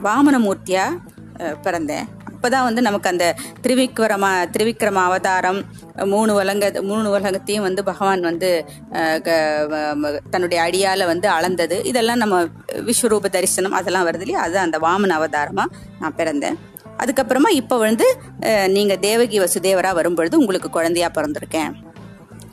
[1.38, 2.06] பிறந்தேன்.
[2.24, 5.64] அப்போ பிறந்தேன் வந்து நமக்கு அந்த திரிவிக்ரம திருவிக்ரம அவதாரம்
[5.94, 11.84] மூணு உலக மூணு உலகத்தையும் வந்து பகவான் வந்து க- வ- தன்னுடைய அடியால வந்து அளந்தது.
[11.84, 14.40] இதெல்லாம் நம்ம விஸ்வரூப தரிசனம் அதெல்லாம் வருது இல்லையா?
[14.40, 15.64] அது அந்த வாமன அவதாரமா
[16.00, 16.54] நான் பிறந்தேன்.
[16.98, 21.72] அதுக்கப்புறமா இப்போ வந்து நீங்கள் நீங்க தேவகி வசுதேவரா வரும்பொழுது உங்களுக்கு குழந்தையா பிறந்திருக்கேன்.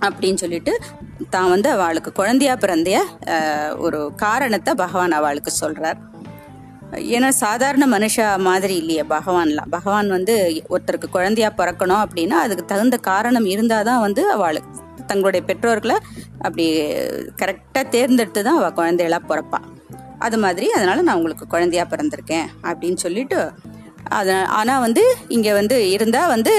[0.01, 0.80] அப்படின்னு சொல்லிட்டு
[1.30, 2.98] தான் வந்து அவளுக்கு குழந்தையா பிறந்தைய
[3.77, 5.98] ஒரு காரணத்தை பகவான் அவளுக்கு சொல்றார்.
[6.98, 13.46] ஏன்னா சாதாரண மனுஷா மாதிரி இல்லையே பகவான்லாம் பகவான் வந்து ஒருத்தருக்கு குழந்தையா பிறக்கணும் அப்படின்னா அதுக்கு தகுந்த காரணம்
[13.46, 15.96] இருந்தாதான் வந்து அவளுக்கு தங்களுடைய பெற்றோர்களை
[16.40, 16.82] அப்படி
[17.38, 19.60] கரெக்டாக தேர்ந்தெடுத்து தான் அவள் குழந்தைகளா பிறப்பா.
[20.20, 23.52] அது மாதிரி அதனால நான் உங்களுக்கு குழந்தையா பிறந்திருக்கேன் அப்படின்னு சொல்லிட்டு
[24.10, 26.54] அத ஆனால் வந்து இங்கே வந்து இருந்தால் வந்து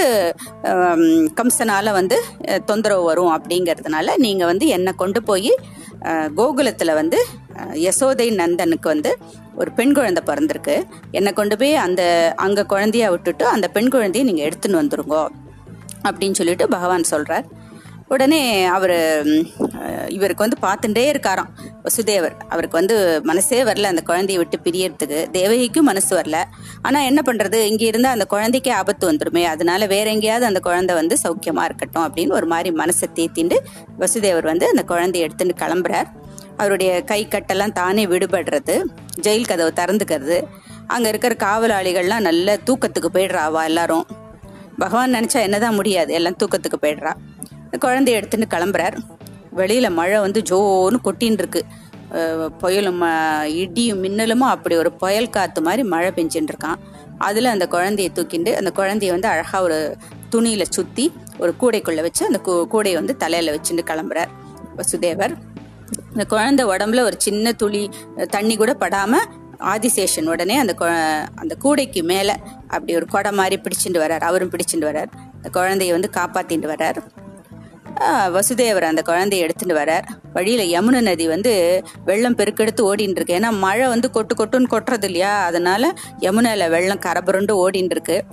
[1.35, 2.25] கம்சனால் வந்து
[2.65, 5.57] தொந்தரவு வரும் அப்படிங்கிறதுனால நீங்கள் வந்து என்னை கொண்டு போய்
[6.38, 7.19] கோகுலத்தில் வந்து
[7.87, 9.11] யசோதை நந்தனுக்கு வந்து
[9.55, 10.75] ஒரு பெண் குழந்தை பிறந்திருக்கு.
[11.11, 12.03] என்னை கொண்டு போய் அந்த
[12.37, 15.23] அங்கே குழந்தைய விட்டுட்டு அந்த பெண் குழந்தைய நீங்கள் எடுத்துன்னு வந்துருங்கோ
[16.09, 17.47] அப்படின்னு சொல்லிட்டு பகவான் சொல்கிறார்
[18.14, 18.40] உடனே
[18.75, 18.95] அவர்
[20.16, 21.49] இவருக்கு வந்து பார்த்துட்டே இருக்காராம்.
[21.87, 22.97] வசுதேவர் அவருக்கு வந்து
[23.31, 25.19] மனசே வரல அந்த குழந்தையை விட்டு பிரியறதுக்கு.
[25.37, 26.40] தேவகிக்கும் மனசு வரல.
[26.87, 31.16] ஆனால் என்ன பண்ணுறது இங்கே இருந்தால் அந்த குழந்தைக்கே ஆபத்து வந்துடுமே அதனால வேற எங்கேயாவது அந்த குழந்தை வந்து
[31.25, 33.59] சௌக்கியமாக இருக்கட்டும் அப்படின்னு ஒரு மாதிரி மனசை தேத்திண்டு
[34.03, 36.11] வசுதேவர் வந்து அந்த குழந்தைய எடுத்துட்டு கிளம்புறார்.
[36.61, 38.77] அவருடைய கை கட்டெல்லாம் தானே விடுபடுறது.
[39.27, 40.38] ஜெயில் கதவை திறந்துக்கிறது.
[40.95, 44.07] அங்கே இருக்கிற காவலாளிகள்லாம் நல்ல தூக்கத்துக்கு போயிடுறா எல்லாரும்.
[44.83, 46.11] பகவான் நினைச்சா என்னதான் முடியாது.
[46.19, 47.12] எல்லாம் தூக்கத்துக்கு போயிடுறா.
[47.79, 48.97] குழந்தைய எடுத்துட்டு கிளம்புறார்.
[49.57, 51.65] வெளியில மழை வந்து ஜோன்னு கொட்டின்னு இருக்கு
[52.61, 56.75] புயலும் ம- இடியும் மின்னலுமா அப்படி ஒரு புயல் காத்து மாதிரி மழை பெஞ்சுட்டு இருக்கான்
[57.19, 59.97] அதுல அந்த குழந்தைய தூக்கிண்டு அந்த குழந்தைய வந்து அழகா ஒரு
[60.33, 64.29] துணியில சுத்தி ஒரு கூடைக்குள்ள வச்சு அந்த கூ- கூடையை வந்து தலையில வச்சுட்டு கிளம்புறார்
[64.77, 65.35] வசுதேவர்.
[66.11, 67.91] இந்த குழந்தை உடம்புல ஒரு சின்ன துளி
[68.29, 69.12] தண்ணி கூட படாம
[69.59, 70.75] ஆதிசேஷன் உடனே அந்த
[71.35, 74.21] அந்த கூடைக்கு மேல அப்படி ஒரு கொடை மாதிரி பிடிச்சிட்டு வர்றார்.
[74.21, 75.07] அவரும் பிடிச்சிட்டு வர்றார்.
[75.43, 77.26] அந்த குழந்தைய வந்து காப்பாத்திட்டு வர்றார்.
[78.05, 80.03] வசுதேவர் அந்த குழந்தைய எடுத்துட்டு வரார்.
[80.33, 83.35] வழியில யமுனை நதி வந்து வெள்ளம் பெருக்கெடுத்து ஓடின்னு இருக்கு.
[83.35, 85.45] ஏன்னா மழை வந்து கொட்டு கொட்டுன்னு கொட்டுறது இல்லையா?
[85.45, 88.25] அதனால யமுனையில வெள்ளம் கரபுரண்டு ஓடின்னு இருக்கு.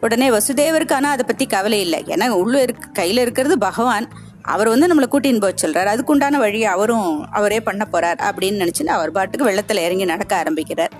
[0.00, 2.04] உடனே வசுதேவருக்கு ஆனா அதை பத்தி கவலை இல்லை.
[2.06, 4.08] ஏன்னா உள்ள இருக்கு கையில இருக்கிறது பகவான்.
[4.42, 5.98] அவர் வந்து நம்மளை கூட்டின்னு போக சொல்றாரு.
[5.98, 10.90] அதுக்குண்டான வழியை அவரும் அவரே பண்ண போறார் அப்படின்னு நினைச்சுன்னு அவர் பாட்டுக்கு வெள்ளத்துல இறங்கி நடக்க ஆரம்பிக்கிறார்.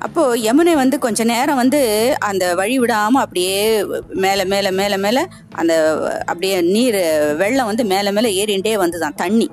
[0.00, 1.80] அப்போ யமுனை வந்து கொஞ்ச நேரம் வந்து
[2.18, 3.56] அந்த வழி விடாம அப்படியே
[4.14, 5.18] மேல மேல மேல மேல
[5.54, 5.72] அந்த
[6.26, 7.00] அப்படியே நீர்
[7.36, 9.48] வெள்ளம் வந்து மேல மேல ஏறிண்டே வந்துதான் தண்ணி.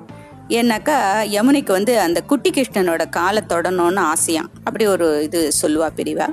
[0.48, 0.96] ஏன்னாக்கா
[1.32, 6.28] யமுனைக்கு வந்து அந்த குட்டி கிருஷ்ணனோட காலை தொடணும்னு ஆசையாம் அப்படி ஒரு இது சொல்லுவா பிரிவா.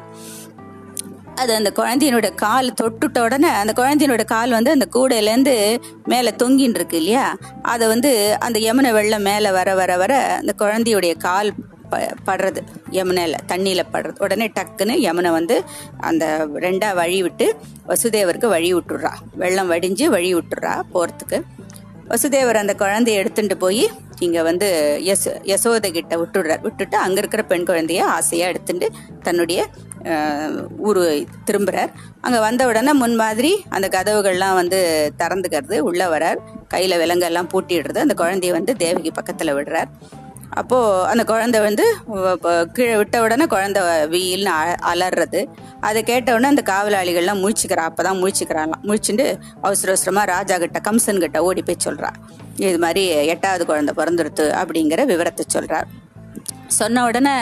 [1.36, 5.56] அது அந்த குழந்தையினோட கால் தொட்டுட்ட உடனே அந்த குழந்தையினோட கால் வந்து அந்த கூடையிலேருந்து
[6.06, 7.26] மேலே தொங்கின்னு இருக்கு இல்லையா?
[7.62, 11.50] அதை வந்து அந்த யமுனை வெள்ளம் மேலே வர வர வர அந்த குழந்தையுடைய கால்
[11.92, 12.62] ப படுறது
[12.98, 14.18] யமுனையில் தண்ணியில் படுறது.
[14.26, 15.58] உடனே டக்குன்னு யமுனை வந்து
[16.10, 16.26] அந்த
[16.66, 17.48] ரெண்டாக வழி விட்டு
[17.92, 21.40] வசுதேவருக்கு வழி விட்டுடுறா வெள்ளம் வடிஞ்சு வழி விட்டுடுறா போகிறதுக்கு
[22.12, 23.86] வசுதேவர் அந்த குழந்தைய எடுத்துட்டு போய்
[24.26, 24.68] இங்கே வந்து
[25.08, 26.62] யசோ யசோதை கிட்ட விட்டுடுறார்.
[26.66, 28.88] விட்டுட்டு அங்கே இருக்கிற பெண் குழந்தைய ஆசையாக எடுத்துட்டு
[29.26, 29.60] தன்னுடைய
[30.88, 31.04] ஊர் ஊரு
[31.48, 31.92] திரும்புறார்.
[32.26, 34.80] அங்கே வந்த உடனே முன் மாதிரி அந்த கதவுகள்லாம் வந்து
[35.22, 35.78] திறந்துக்கிறது.
[35.90, 36.40] உள்ளே வரார்.
[36.74, 38.00] கையில் விலங்கெல்லாம் பூட்டிடுறது.
[38.06, 39.92] அந்த குழந்தைய வந்து தேவகி பக்கத்தில் விடுறார்.
[40.56, 41.86] அப்போது அந்த குழந்தை வந்து
[42.74, 43.82] கீழே விட்ட உடனே குழந்தை
[44.14, 44.96] வீல்னு அ-
[45.82, 48.84] அதை கேட்ட உடனே அந்த காவலாளிகள்லாம் முழிச்சுக்கிறா அப்போ தான் முழிச்சுக்கிறாங்களாம்.
[48.84, 49.26] முழிச்சுட்டு
[49.62, 52.10] அவசர அவசரமாக ராஜா கிட்ட கம்சன் கிட்ட ஓடி போய் சொல்கிறா
[52.58, 55.88] இது மாதிரி எட்டாவது குழந்தை பிறந்துருத்து அப்படிங்கிற விவரத்தை சொல்கிறார்
[56.68, 57.34] சொன்ன உடனே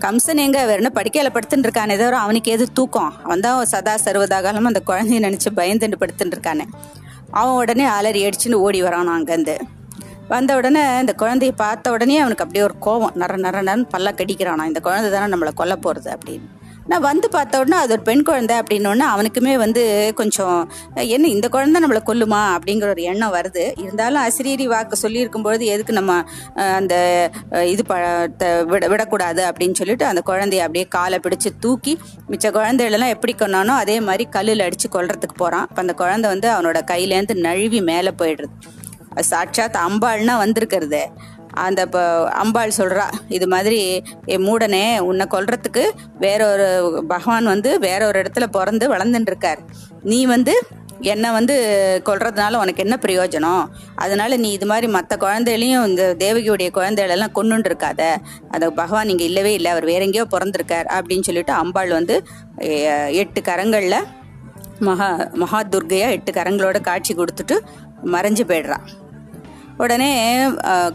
[0.00, 0.64] கம்சன் எங்க?
[0.64, 1.96] வேற என்ன படிக்கையில படுத்துட்டு இருக்கானே.
[1.96, 3.14] தவிர அவனுக்கு எது தூக்கம்.
[3.22, 6.64] அவன் தான் சதா சர்வதாகாலம் அந்த குழந்தைய நினைச்சு பயந்துட்டு படுத்துட்டு இருக்கானே.
[7.30, 9.56] அவன் உடனே அலறி அடிச்சுன்னு ஓடி வரான் அங்கேருந்து.
[10.30, 13.14] வந்த உடனே இந்த குழந்தைய பார்த்த உடனே அவனுக்கு அப்படியே ஒரு கோவம்.
[13.14, 14.64] நர நர நரன்னு பல்ல கடிக்கிறானா?
[14.64, 16.46] இந்த குழந்தை தானே நம்மளை கொல்ல போகிறது அப்படின்னு.
[16.86, 19.82] நான் வந்து பார்த்த உடனே அது ஒரு பெண் குழந்தை அப்படின்னோடனே அவனுக்குமே வந்து
[20.14, 20.56] கொஞ்சம்
[20.94, 22.40] என்ன இந்த குழந்தை நம்மளை கொல்லுமா?
[22.56, 23.64] அப்படிங்கிற ஒரு எண்ணம் வருது.
[23.76, 26.16] இருந்தாலும் அசிரீரி வாக்கு சொல்லியிருக்கும் பொழுது எதுக்கு நம்ம
[26.54, 26.94] அந்த
[27.66, 27.94] இது ப
[28.38, 31.98] த- விட விடக்கூடாது அப்படின்னு சொல்லிட்டு அந்த குழந்தைய அப்படியே காலை பிடிச்சு தூக்கி
[32.30, 36.80] மிச்ச குழந்தைகளெல்லாம் எப்படி கொண்டானோ அதே மாதிரி கல்லில் அடித்து கொல்றதுக்கு போகிறான் அப்போ அந்த குழந்தை வந்து அவனோட
[36.90, 38.54] கையிலேருந்து நழுவி மேலே போயிடுறது
[39.16, 41.08] சாட்சாத் அம்பாள்னா வந்திருக்கிறது.
[41.52, 48.06] அந்த இப்போ அம்பாள் சொல்கிறா இது மாதிரி என் மூடனே உன்னை கொல்றதுக்கு வேற ஒரு பகவான் வந்து வேற
[48.06, 49.58] ஒரு இடத்துல பிறந்து வளர்ந்துட்டு இருக்கார்
[50.02, 50.62] நீ வந்து
[51.02, 51.54] என்னை வந்து
[52.04, 53.64] கொல்றதுனால உனக்கு என்ன பிரயோஜனம்?
[53.94, 58.16] அதனால நீ இது மாதிரி மற்ற குழந்தைகளையும் இந்த தேவகியுடைய குழந்தைகளெல்லாம் கொண்டுட்டு இருக்காத
[58.50, 62.26] அந்த பகவான் இங்கே இல்லவே இல்லை அவர் வேற எங்கேயோ பிறந்திருக்கார் அப்படின்னு சொல்லிட்டு அம்பாள் வந்து
[63.06, 64.06] எட்டு கரங்களில்
[64.80, 67.58] மகா மகா துர்கையாக எட்டு கரங்களோட காட்சி கொடுத்துட்டு
[68.04, 68.86] மறைஞ்சு போயிடுறான்
[69.76, 70.46] உடனே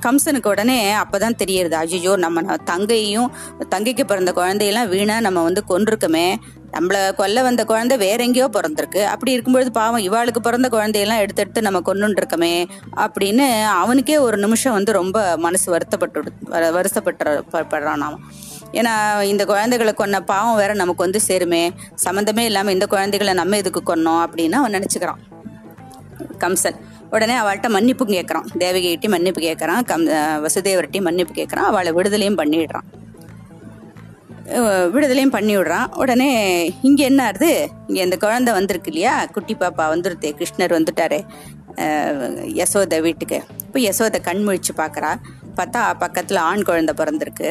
[0.05, 3.31] கம்சனுக்கு உடனே அப்பதான் தெரியறது அஜிஜோ நம்ம தங்கையும்
[3.69, 6.35] தங்கைக்கு பிறந்த குழந்தையெல்லாம் வீணா நம்ம வந்து கொண்டிருக்கோமே
[6.71, 9.03] நம்மள கொல்ல வந்த குழந்தை வேற எங்கேயோ பிறந்திருக்கு.
[9.03, 12.67] அப்படி இருக்கும்பொழுது பாவம் இவாளுக்கு பிறந்த குழந்தையெல்லாம் எடுத்து எடுத்து நம்ம கொண்டுட்டு
[12.97, 16.33] அப்படின்னு அவனுக்கே ஒரு நிமிஷம் வந்து ரொம்ப மனசு வருத்தப்பட்டு
[16.71, 18.19] வருத்தப்பட்டு படுறான் அவன்
[18.79, 21.63] ஏன்னா இந்த குழந்தைகளை கொன்ன பாவம் வேற நமக்கு வந்து சேருமே.
[22.05, 25.21] சம்மந்தமே இல்லாமல் இந்த குழந்தைகளை நம்ம எதுக்கு கொன்னோம் அப்படின்னு அவன் நினச்சிக்கிறான்.
[26.39, 26.77] கம்சன்.
[27.09, 32.87] உடனே அவள்கிட்ட மன்னிப்பு கேட்குறான் தேவகிகிட்டையும் மன்னிப்பு கேட்குறான் கம் அஹ் வசுதேவர்கிட்டையும் மன்னிப்பு கேட்குறான் அவளை விடுதலையும் பண்ணிடுறான்.
[34.95, 36.27] விடுதலையும் பண்ணி விடுறான் உடனே
[36.81, 37.51] இங்கே என்ன ஆகுது
[37.87, 39.13] இங்கே இந்த குழந்தை வந்திருக்கு இல்லையா?
[39.35, 41.19] குட்டி பாப்பா வந்துருத்தே கிருஷ்ணர் வந்துட்டாரே
[42.59, 43.39] யசோதை வீட்டுக்கு.
[43.65, 45.11] இப்போ யசோதை கண் முழிச்சு பார்க்குறா
[45.57, 47.49] பார்த்தா பக்கத்தில் ஆண் குழந்தை பிறந்திருக்கு.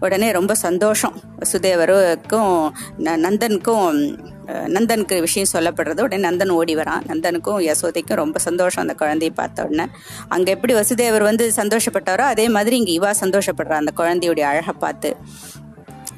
[0.00, 1.12] உடனே ரொம்ப சந்தோஷம்.
[1.38, 6.00] வசுதேவருக்கும் ந- நந்தனுக்கும் நந்தனுக்கு விஷயம் சொல்லப்படுறது.
[6.00, 9.90] உடனே நந்தன் ஓடி வரான் நந்தனுக்கும் யசோதைக்கும் ரொம்ப சந்தோஷம் அந்த குழந்தையை பார்த்த உடனே.
[10.28, 15.16] அங்கே எப்படி வசுதேவர் வந்து சந்தோஷப்பட்டாரோ அதே மாதிரி இங்கே இவா சந்தோஷப்படுறா அந்த குழந்தையுடைய அழகை பார்த்து.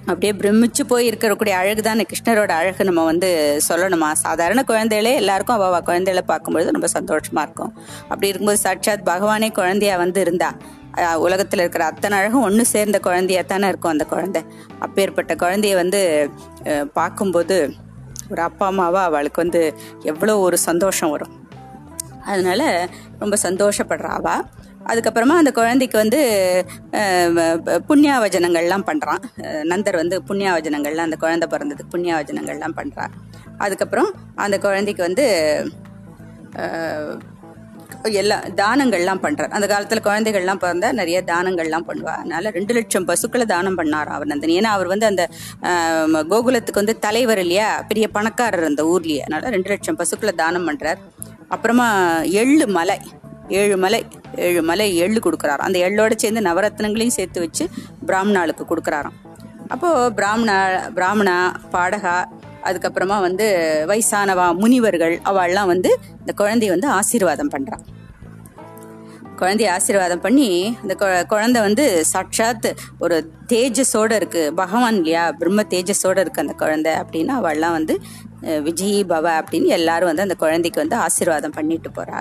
[0.06, 4.12] அப்படியே பிரமிச்சு போய் இருக்கக்கூடிய அழகு தான் கிருஷ்ணரோட அழகு நம்ம வந்து சொல்லணுமா?
[4.12, 7.78] சாதாரண குழந்தைகளே எல்லாருக்கும் அவள் குழந்தைகளை பார்க்கும்பொழுது ரொம்ப சந்தோஷமா இருக்கும்.
[8.02, 10.54] அப்படி இருக்கும்போது சாட்சாத் பகவானே குழந்தையா வந்து இருந்தா
[11.24, 14.40] உலகத்தில் இருக்கிற அத்தனை அழகும் ஒன்று சேர்ந்த குழந்தையாக தானே இருக்கும் அந்த குழந்தை.
[14.84, 16.00] அப்பேற்பட்ட குழந்தைய வந்து
[16.98, 17.56] பார்க்கும்போது
[18.32, 19.62] ஒரு அப்பா அம்மாவா அவளுக்கு வந்து
[20.12, 21.34] எவ்வளோ ஒரு சந்தோஷம் வரும்.
[22.30, 22.62] அதனால
[23.18, 24.34] ரொம்ப சந்தோஷப்படுறாவா
[24.90, 26.20] அதுக்கப்புறமா அந்த குழந்தைக்கு வந்து
[27.88, 29.22] புண்ணியாவஜனங்கள்லாம் பண்ணுறான்
[29.70, 33.14] நந்தர் வந்து புண்ணியாவஜனங்கள்லாம் அந்த குழந்தை பிறந்ததுக்கு புண்ணியாவஜனங்கள்லாம் பண்ணுறான்
[33.64, 34.10] அதுக்கப்புறம்
[34.44, 35.26] அந்த குழந்தைக்கு வந்து
[38.02, 39.50] எல்லா தானங்கள்லாம் பண்றார்.
[39.56, 44.54] அந்த காலத்துல குழந்தைகள்லாம் பிறந்தா நிறைய தானங்கள்லாம் பண்ணுவார் அதனால ரெண்டு லட்சம் பசுக்களை தானம் பண்ணார் அவர் நந்தன்
[44.58, 45.28] ஏன்னா அவர் வந்து அந்த
[46.32, 47.82] கோகுலத்துக்கு வந்து தலைவர் இல்லையா?
[47.82, 49.20] பெரிய பணக்காரர் அந்த ஊர்லயே.
[49.20, 51.00] அதனால ரெண்டு லட்சம் பசுக்களை தானம் பண்றார்.
[51.48, 51.88] அப்புறமா
[52.42, 52.98] எள்ளு மலை
[53.48, 55.66] ஏழு மலை ஏழு மலை எள்ளு கொடுக்குறாராம்.
[55.68, 57.68] அந்த எள்ளோட சேர்ந்து நவரத்னங்களையும் சேர்த்து வச்சு
[58.06, 59.16] பிராமணாளுக்கு கொடுக்குறாராம்.
[59.68, 60.56] அப்போது பிராமணா
[60.96, 61.34] பிராமணா
[61.72, 62.14] பாடகா
[62.64, 63.46] அதுக்கப்புறமா வந்து
[63.88, 67.84] வயசானவா முனிவர்கள் அவள்லாம் வந்து இந்த குழந்தைய வந்து ஆசீர்வாதம் பண்றான்
[69.38, 70.48] குழந்தைய ஆசீர்வாதம் பண்ணி
[70.82, 72.66] அந்த கொ- குழந்தை வந்து சாட்சாத்
[72.98, 73.16] ஒரு
[73.48, 74.54] தேஜஸோட இருக்கு.
[74.54, 75.32] பகவான் இல்லையா?
[75.32, 77.94] பிரம்ம தேஜஸோட இருக்கு அந்த குழந்தை அப்படின்னு அவள்லாம் வந்து
[78.62, 82.20] விஜய் பவ அப்படின்னு எல்லாரும் வந்து அந்த குழந்தைக்கு வந்து ஆசீர்வாதம் பண்ணிட்டு போறா.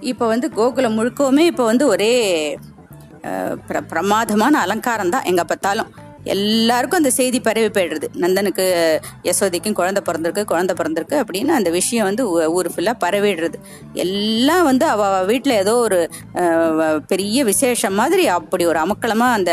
[0.00, 2.12] இப்போ வந்து கோகுலம் முழுக்கவுமே இப்போ வந்து ஒரே
[3.68, 5.88] பிர பிரமாதமான அலங்காரம் தான் எங்கே பார்த்தாலும்
[6.26, 8.64] எல்லாருக்கும் அந்த செய்தி பரவி போயிடுறது நந்தனுக்கு
[9.24, 13.58] யசோதைக்கும் குழந்த பிறந்திருக்கு குழந்த பிறந்திருக்கு அப்படின்னு அந்த விஷயம் வந்து ஊர் ஃபுல்லாக பரவிடுறது
[13.96, 15.98] எல்லாம் வந்து அவ வீட்டில் ஏதோ ஒரு
[17.06, 19.52] பெரிய விசேஷம் மாதிரி அப்படி ஒரு அமக்களமாக அந்த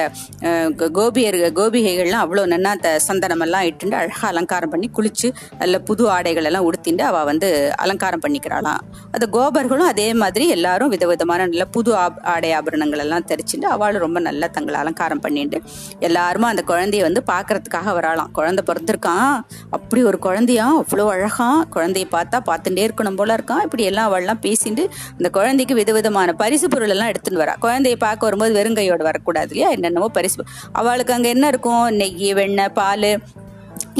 [0.93, 6.65] கோபியர் கோபிகைகள்லாம் அவ்வளோ நன்னா அந்த சந்தனமெல்லாம் இட்டுண்டு அழகாக அலங்காரம் பண்ணி குளிச்சு நல்ல புது ஆடைகள் எல்லாம்
[6.65, 8.81] உடுத்திண்டு அவள் வந்து அலங்காரம் பண்ணிக்கிறாளாம்.
[9.11, 14.19] அந்த கோபர்களும் அதே மாதிரி எல்லாரும் விதவிதமான நல்ல புது ஆப்- ஆடை ஆபரணங்கள் எல்லாம் தெரிச்சுட்டு அவளும் ரொம்ப
[14.19, 15.57] நல்லா தங்களை அலங்காரம் பண்ணிட்டு
[15.99, 19.35] எல்லாருமே அந்த குழந்தைய வந்து பார்க்கறதுக்காக வராலாம் குழந்தை பிறந்திருக்கான்.
[19.69, 20.67] அப்படி ஒரு குழந்தையா?
[20.79, 24.85] அவ்வளோ அழகாக குழந்தைய பார்த்தா பார்த்துட்டே இருக்கணும் போல இருக்கான் இப்படி எல்லாம் அவள்லாம் பேசிட்டு
[25.17, 27.55] அந்த குழந்தைக்கு விதவிதமான பரிசு பொருள் எல்லாம் எடுத்துன்னு வரா.
[27.61, 29.69] குழந்தைய பார்க்க வரும்போது வெறுங்கையோடு வரக்கூடாது இல்லையா?
[29.69, 31.85] என்னென்னவோ பரிசு அவளுக்கு அங்கே என்ன இருக்கும்?
[31.89, 33.09] நெய் வெண்ணெய் பால்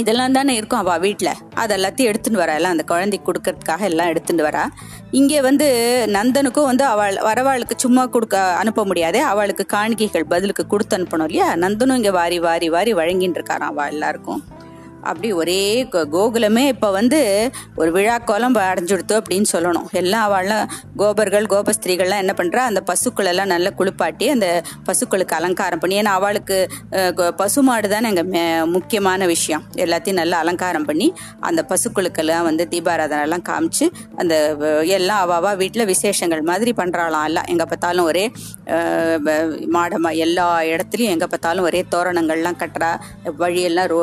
[0.02, 0.82] இதெல்லாம் தானே இருக்கும்.
[0.84, 1.32] அவள் வீட்டில்
[1.62, 2.54] அது எல்லாத்தையும் எடுத்துன்னு வரா.
[2.60, 4.64] எல்லாம் அந்த குழந்தைக்கு கொடுக்கறதுக்காக எல்லாம் எடுத்துகிட்டு வரா.
[5.20, 5.68] இங்கே வந்து
[6.18, 9.22] நந்தனுக்கும் வந்து அவள் வரவாளுக்கு சும்மா கொடுக்க அனுப்ப முடியாது.
[9.24, 11.56] அவளுக்கு காணிக்கைகள் பதிலுக்கு கொடுத்து அனுப்பணும் இல்லையா?
[11.56, 14.44] நந்தனும் இங்கே வாரி வாரி வாரி வழங்கின்னு இருக்காராம் அவள் எல்லாருக்கும்.
[15.04, 15.60] அப்படி ஒரே
[16.14, 17.20] கோகுலமே இப்போ வந்து
[17.76, 19.88] ஒரு விழா கோலம் அடைஞ்சுடுத்து அப்படின்னு சொல்லணும்.
[19.94, 20.66] எல்லாம் அவள்லாம்
[20.98, 24.48] கோபர்கள் கோபஸ்திரீகள்லாம் என்ன பண்ணுறா அந்த பசுக்கள் எல்லாம் நல்லா குளிப்பாட்டி அந்த
[24.88, 26.58] பசுக்களுக்கு அலங்காரம் பண்ணி ஏன்னா அவளுக்கு
[27.14, 28.30] கோ- பசுமாடு தானே எங்கள்
[28.74, 29.64] முக்கியமான விஷயம்.
[29.78, 31.08] எல்லாத்தையும் நல்லா அலங்காரம் பண்ணி
[31.44, 33.86] அந்த பசுக்களுக்கெல்லாம் வந்து தீபாராதனெல்லாம் காமிச்சு
[34.18, 34.34] அந்த
[34.96, 37.48] எல்லாம் அவாவா வீட்டில் விசேஷங்கள் மாதிரி பண்ணுறாளாம் எல்லாம்.
[37.48, 38.26] எங்கே பார்த்தாலும் ஒரே
[38.74, 39.20] அஹ்,
[39.74, 39.92] மாடமா
[40.24, 42.92] எல்லா இடத்துலையும் எங்கே பார்த்தாலும் ஒரே தோரணங்கள்லாம் கட்டுறா
[43.38, 44.00] வழியெல்லாம் ரோ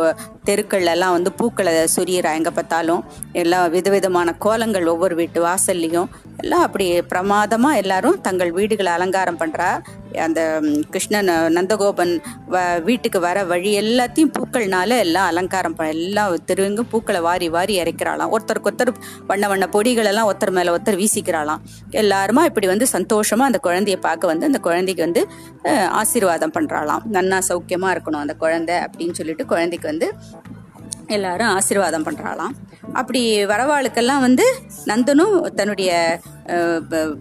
[0.50, 3.02] தெருக்கள்லாம் எல்லாம் வந்து பூக்களை சொரியறா எங்கே பார்த்தாலும்
[3.34, 9.70] எல்லாம் விதவிதமான கோலங்கள் ஒவ்வொரு வீட்டு வாசல்லையும் எல்லாம் அப்படி பிரமாதமாக எல்லாரும் தங்கள் வீடுகளை அலங்காரம் பண்ணுறா
[10.26, 10.40] அந்த
[10.90, 12.12] கிருஷ்ணன் நந்தகோபன்
[12.52, 12.56] வ
[12.88, 18.32] வீட்டுக்கு வர வழி எல்லாத்தையும் பூக்கள்னால எல்லாம் அலங்காரம் ப எல்லாம் தெருவெங்கும் பூக்களை வாரி வாரி இறைக்கிறாளாம்.
[18.34, 18.92] ஒருத்தருக்கு ஒருத்தர்
[19.26, 21.62] வண்ண வண்ண பொடிகள் எல்லாம் ஒருத்தர் மேலே ஒருத்தர் வீசிக்கிறாளாம்.
[22.02, 25.22] எல்லாருமா இப்படி வந்து சந்தோஷமா அந்த குழந்தைய பார்க்க வந்து அந்த குழந்தைக்கு வந்து
[26.02, 30.08] ஆசீர்வாதம் பண்ணுறாளாம் நன்னா சௌக்கியமா இருக்கணும் அந்த குழந்தை அப்படின்னு சொல்லிட்டு குழந்தைக்கு வந்து
[31.10, 32.54] எல்லாரும் ஆசீர்வாதம் பண்ணுறாளாம்
[32.92, 34.44] அப்படி வரவாளுக்கெல்லாம் வந்து
[34.86, 36.20] நந்தனும் தன்னுடைய
[36.88, 37.16] ப-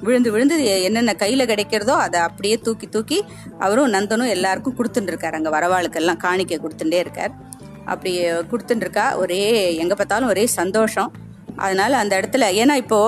[0.00, 3.24] விழுந்து விழுந்து என்னென்ன கையில் கிடைக்கிறதோ அதை அப்படியே தூக்கி தூக்கி
[3.58, 5.34] அவரும் நந்தனும் எல்லாருக்கும் கொடுத்துட்டு இருக்கார்.
[5.34, 7.32] அங்கே வரவாளுக்கெல்லாம் காணிக்க கொடுத்துட்டே இருக்கார்.
[7.84, 9.16] அப்படி கொடுத்துட்டு இருக்கா.
[9.16, 11.12] ஒரே எங்கே பார்த்தாலும் ஒரே சந்தோஷம்.
[11.58, 12.98] அதனால அந்த இடத்துல ஏன்னா இப்போ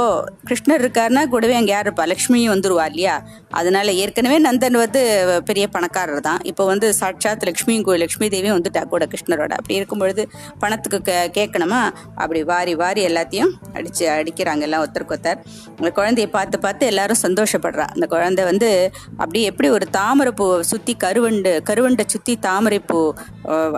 [0.51, 2.05] கிருஷ்ணர் இருக்காருன்னா கூடவே அங்கே யார் இருப்பா?
[2.05, 3.23] லக்ஷ்மியும் வந்துருவா இல்லையா?
[3.51, 5.03] அதனால ஏற்கனவே நந்தன் வந்து
[5.45, 6.39] பெரிய பணக்காரர் தான்.
[6.43, 9.51] இப்போ வந்து சாட்சாத் லக்ஷ்மியும் லக்ஷ்மி தேவியும் வந்துட்டா கூட கிருஷ்ணரோட.
[9.51, 11.91] அப்படி இருக்கும்பொழுது பணத்துக்கு கே- கேட்கணுமா?
[12.15, 15.39] அப்படி வாரி வாரி எல்லாத்தையும் அடிச்சு அடிக்கிறாங்க எல்லாம் ஒருத்தருக்கு ஒருத்தர்.
[15.83, 17.87] அந்த குழந்தைய பார்த்து பார்த்து எல்லாரும் சந்தோஷப்படுறா.
[17.95, 23.15] அந்த குழந்தை வந்து அப்படியே எப்படி ஒரு தாமரை பூவை சுற்றி கருவண்டு கருவண்டை சுற்றி தாமரைப்பூ பூ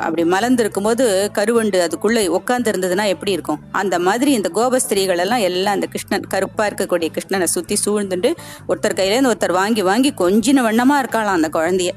[0.00, 3.60] அப்படி மலர்ந்து இருக்கும்போது கருவண்டு அதுக்குள்ளே உட்காந்துருந்ததுன்னா எப்படி இருக்கும்?
[3.72, 8.32] அந்த மாதிரி இந்த கோபஸ்திரீகள் எல்லாம் எல்லாம் அந்த கிருஷ்ணன் கருப்பா இருக்கக்கூடிய கிருஷ்ணனை சுத்தி சூழ்ந்துட்டு
[8.68, 11.92] ஒருத்தர் கையிலேருந்து ஒருத்தர் வாங்கி வாங்கி கொஞ்சின வண்ணமா இருக்காளாம் அந்த குழந்தைய.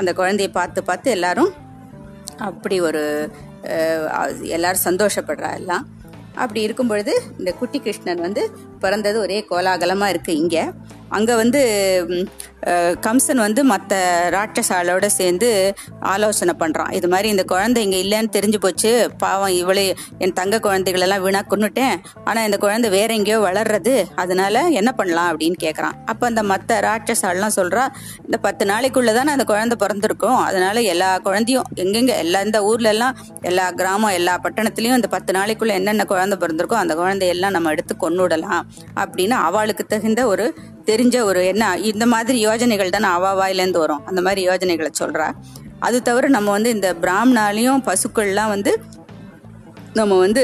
[0.00, 1.52] அந்த குழந்தைய பார்த்து பார்த்து எல்லாரும்
[2.48, 3.02] அப்படி ஒரு
[4.56, 5.84] எல்லாரும் சந்தோஷப்படுறா எல்லாம்.
[6.42, 8.42] அப்படி இருக்கும் பொழுது இந்த குட்டி கிருஷ்ணன் வந்து
[8.82, 10.64] பிறந்தது ஒரே கோலாகலமாக இருக்குது இங்கே.
[11.16, 11.60] அங்கே வந்து
[13.04, 13.98] கம்சன் வந்து மற்ற
[14.34, 15.48] ராட்சசாலோட சேர்ந்து
[16.12, 18.90] ஆலோசனை பண்ணுறான் இது மாதிரி இந்த குழந்தை இங்கே இல்லைன்னு தெரிஞ்சு போச்சு.
[19.22, 19.84] பாவம் இவளே
[20.24, 21.96] என் தங்க குழந்தைகளெல்லாம் வீணா கொன்னுட்டேன்.
[22.28, 23.94] ஆனால் இந்த குழந்தை வேற எங்கேயோ வளர்றது.
[24.22, 27.84] அதனால என்ன பண்ணலாம் அப்படின்னு கேட்குறான் அப்போ அந்த மற்ற ராட்சசாலெலாம் சொல்கிறா
[28.26, 30.38] இந்த பத்து நாளைக்குள்ளே தானே அந்த குழந்தை பிறந்திருக்கும்.
[30.48, 33.16] அதனால எல்லா குழந்தையும் எங்கெங்கே எல்லா இந்த ஊர்ல எல்லாம்
[33.50, 38.62] எல்லா கிராமம் எல்லா பட்டணத்துலேயும் இந்த பத்து நாளைக்குள்ள என்னென்ன குழந்தை பிறந்திருக்கோ அந்த குழந்தையெல்லாம் நம்ம எடுத்து கொன்னுடலாம்
[39.02, 40.46] அப்படின்னு அவளுக்கு தகுந்த ஒரு
[40.90, 44.04] தெரிஞ்ச ஒரு என்ன இந்த மாதிரி யோஜனைகள் தானே அவா வாயிலேருந்து வரும்.
[44.10, 45.28] அந்த மாதிரி யோஜனைகளை சொல்கிறா
[45.86, 48.72] அது தவிர நம்ம வந்து இந்த பிராமணாலையும் பசுக்கள்லாம் வந்து
[49.98, 50.42] நம்ம வந்து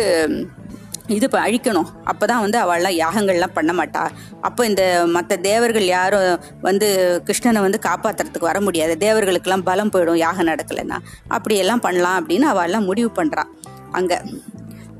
[1.14, 1.88] இது இப்போ அழிக்கணும்.
[2.10, 4.02] அப்போ தான் வந்து அவள்லாம் யாகங்கள்லாம் பண்ண மாட்டா.
[4.48, 4.82] அப்போ இந்த
[5.16, 6.26] மற்ற தேவர்கள் யாரும்
[6.68, 6.88] வந்து
[7.26, 8.94] கிருஷ்ணனை வந்து காப்பாத்துறதுக்கு வர முடியாது.
[9.06, 10.98] தேவர்களுக்கெல்லாம் பலம் போயிடும் யாகம் நடக்கலைன்னா.
[11.36, 13.50] அப்படியெல்லாம் பண்ணலாம் அப்படின்னு அவள்லாம் முடிவு பண்ணுறான்
[13.98, 14.18] அங்கே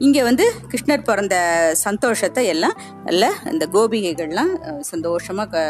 [0.04, 1.36] இங்கே வந்து கிருஷ்ணர் பிறந்த
[1.84, 4.52] சந்தோஷத்தை எல்லாம் நல்ல இந்த கோபிகைகள்லாம்
[4.90, 5.62] சந்தோஷமாக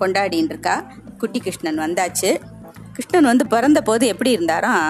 [0.00, 0.74] கொண்டாடின்னு இருக்கா
[1.20, 2.30] குட்டி கிருஷ்ணன் வந்தாச்சு.
[2.94, 4.86] கிருஷ்ணன் வந்து பிறந்த போது எப்படி இருந்தாராம்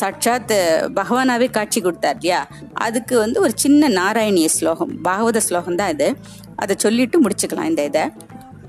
[0.00, 0.54] சாட்சாத்
[0.98, 2.40] பகவானாவே காட்சி கொடுத்தார் இல்லையா?
[2.86, 6.08] அதுக்கு வந்து ஒரு சின்ன நாராயணிய ஸ்லோகம் பாகவத ஸ்லோகம் தான் இது.
[6.62, 8.04] அதை சொல்லிட்டு முடிச்சுக்கலாம் இந்த இதை.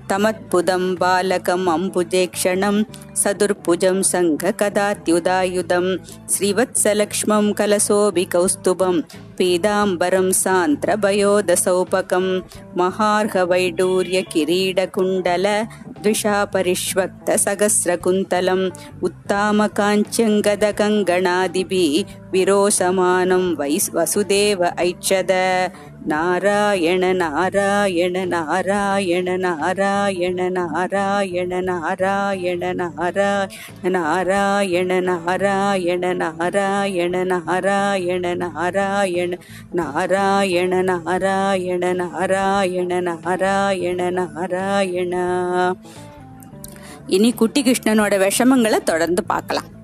[0.10, 2.76] तमत्पुदं बालकम् अम्बुजे क्षणं
[3.22, 5.86] सदुर्भुजं सङ्घकदात्युदायुधं
[6.34, 8.26] श्रीवत्सलक्ष्मं कलसोभि
[9.38, 12.26] पीताम्बरं सान्त्रभयोदसौपकं
[12.82, 15.46] महार्हवैडूर्यकिरीडकुण्डल
[16.04, 18.72] द्विषापरिष्वक्तसहस्रकुन्तलम्
[19.08, 21.94] उत्तामकाञ्च्यं गदकङ्गणादिभिः
[23.60, 25.32] वै वसुदेव ऐच्छद।
[26.06, 32.72] நாராயண நாராயண நாராயண நாராயண நாராயண நாராயண நாராயண
[33.88, 39.34] நாராயண நாராயண நாராயண நாராயண நாராயண
[39.74, 45.14] நாராயண நாராயண நாராயண நாராயண நாராயண
[47.08, 49.75] இனி குட்டி கிருஷ்ணனோட விஷமங்களை தொடர்ந்து பார்க்கலாம்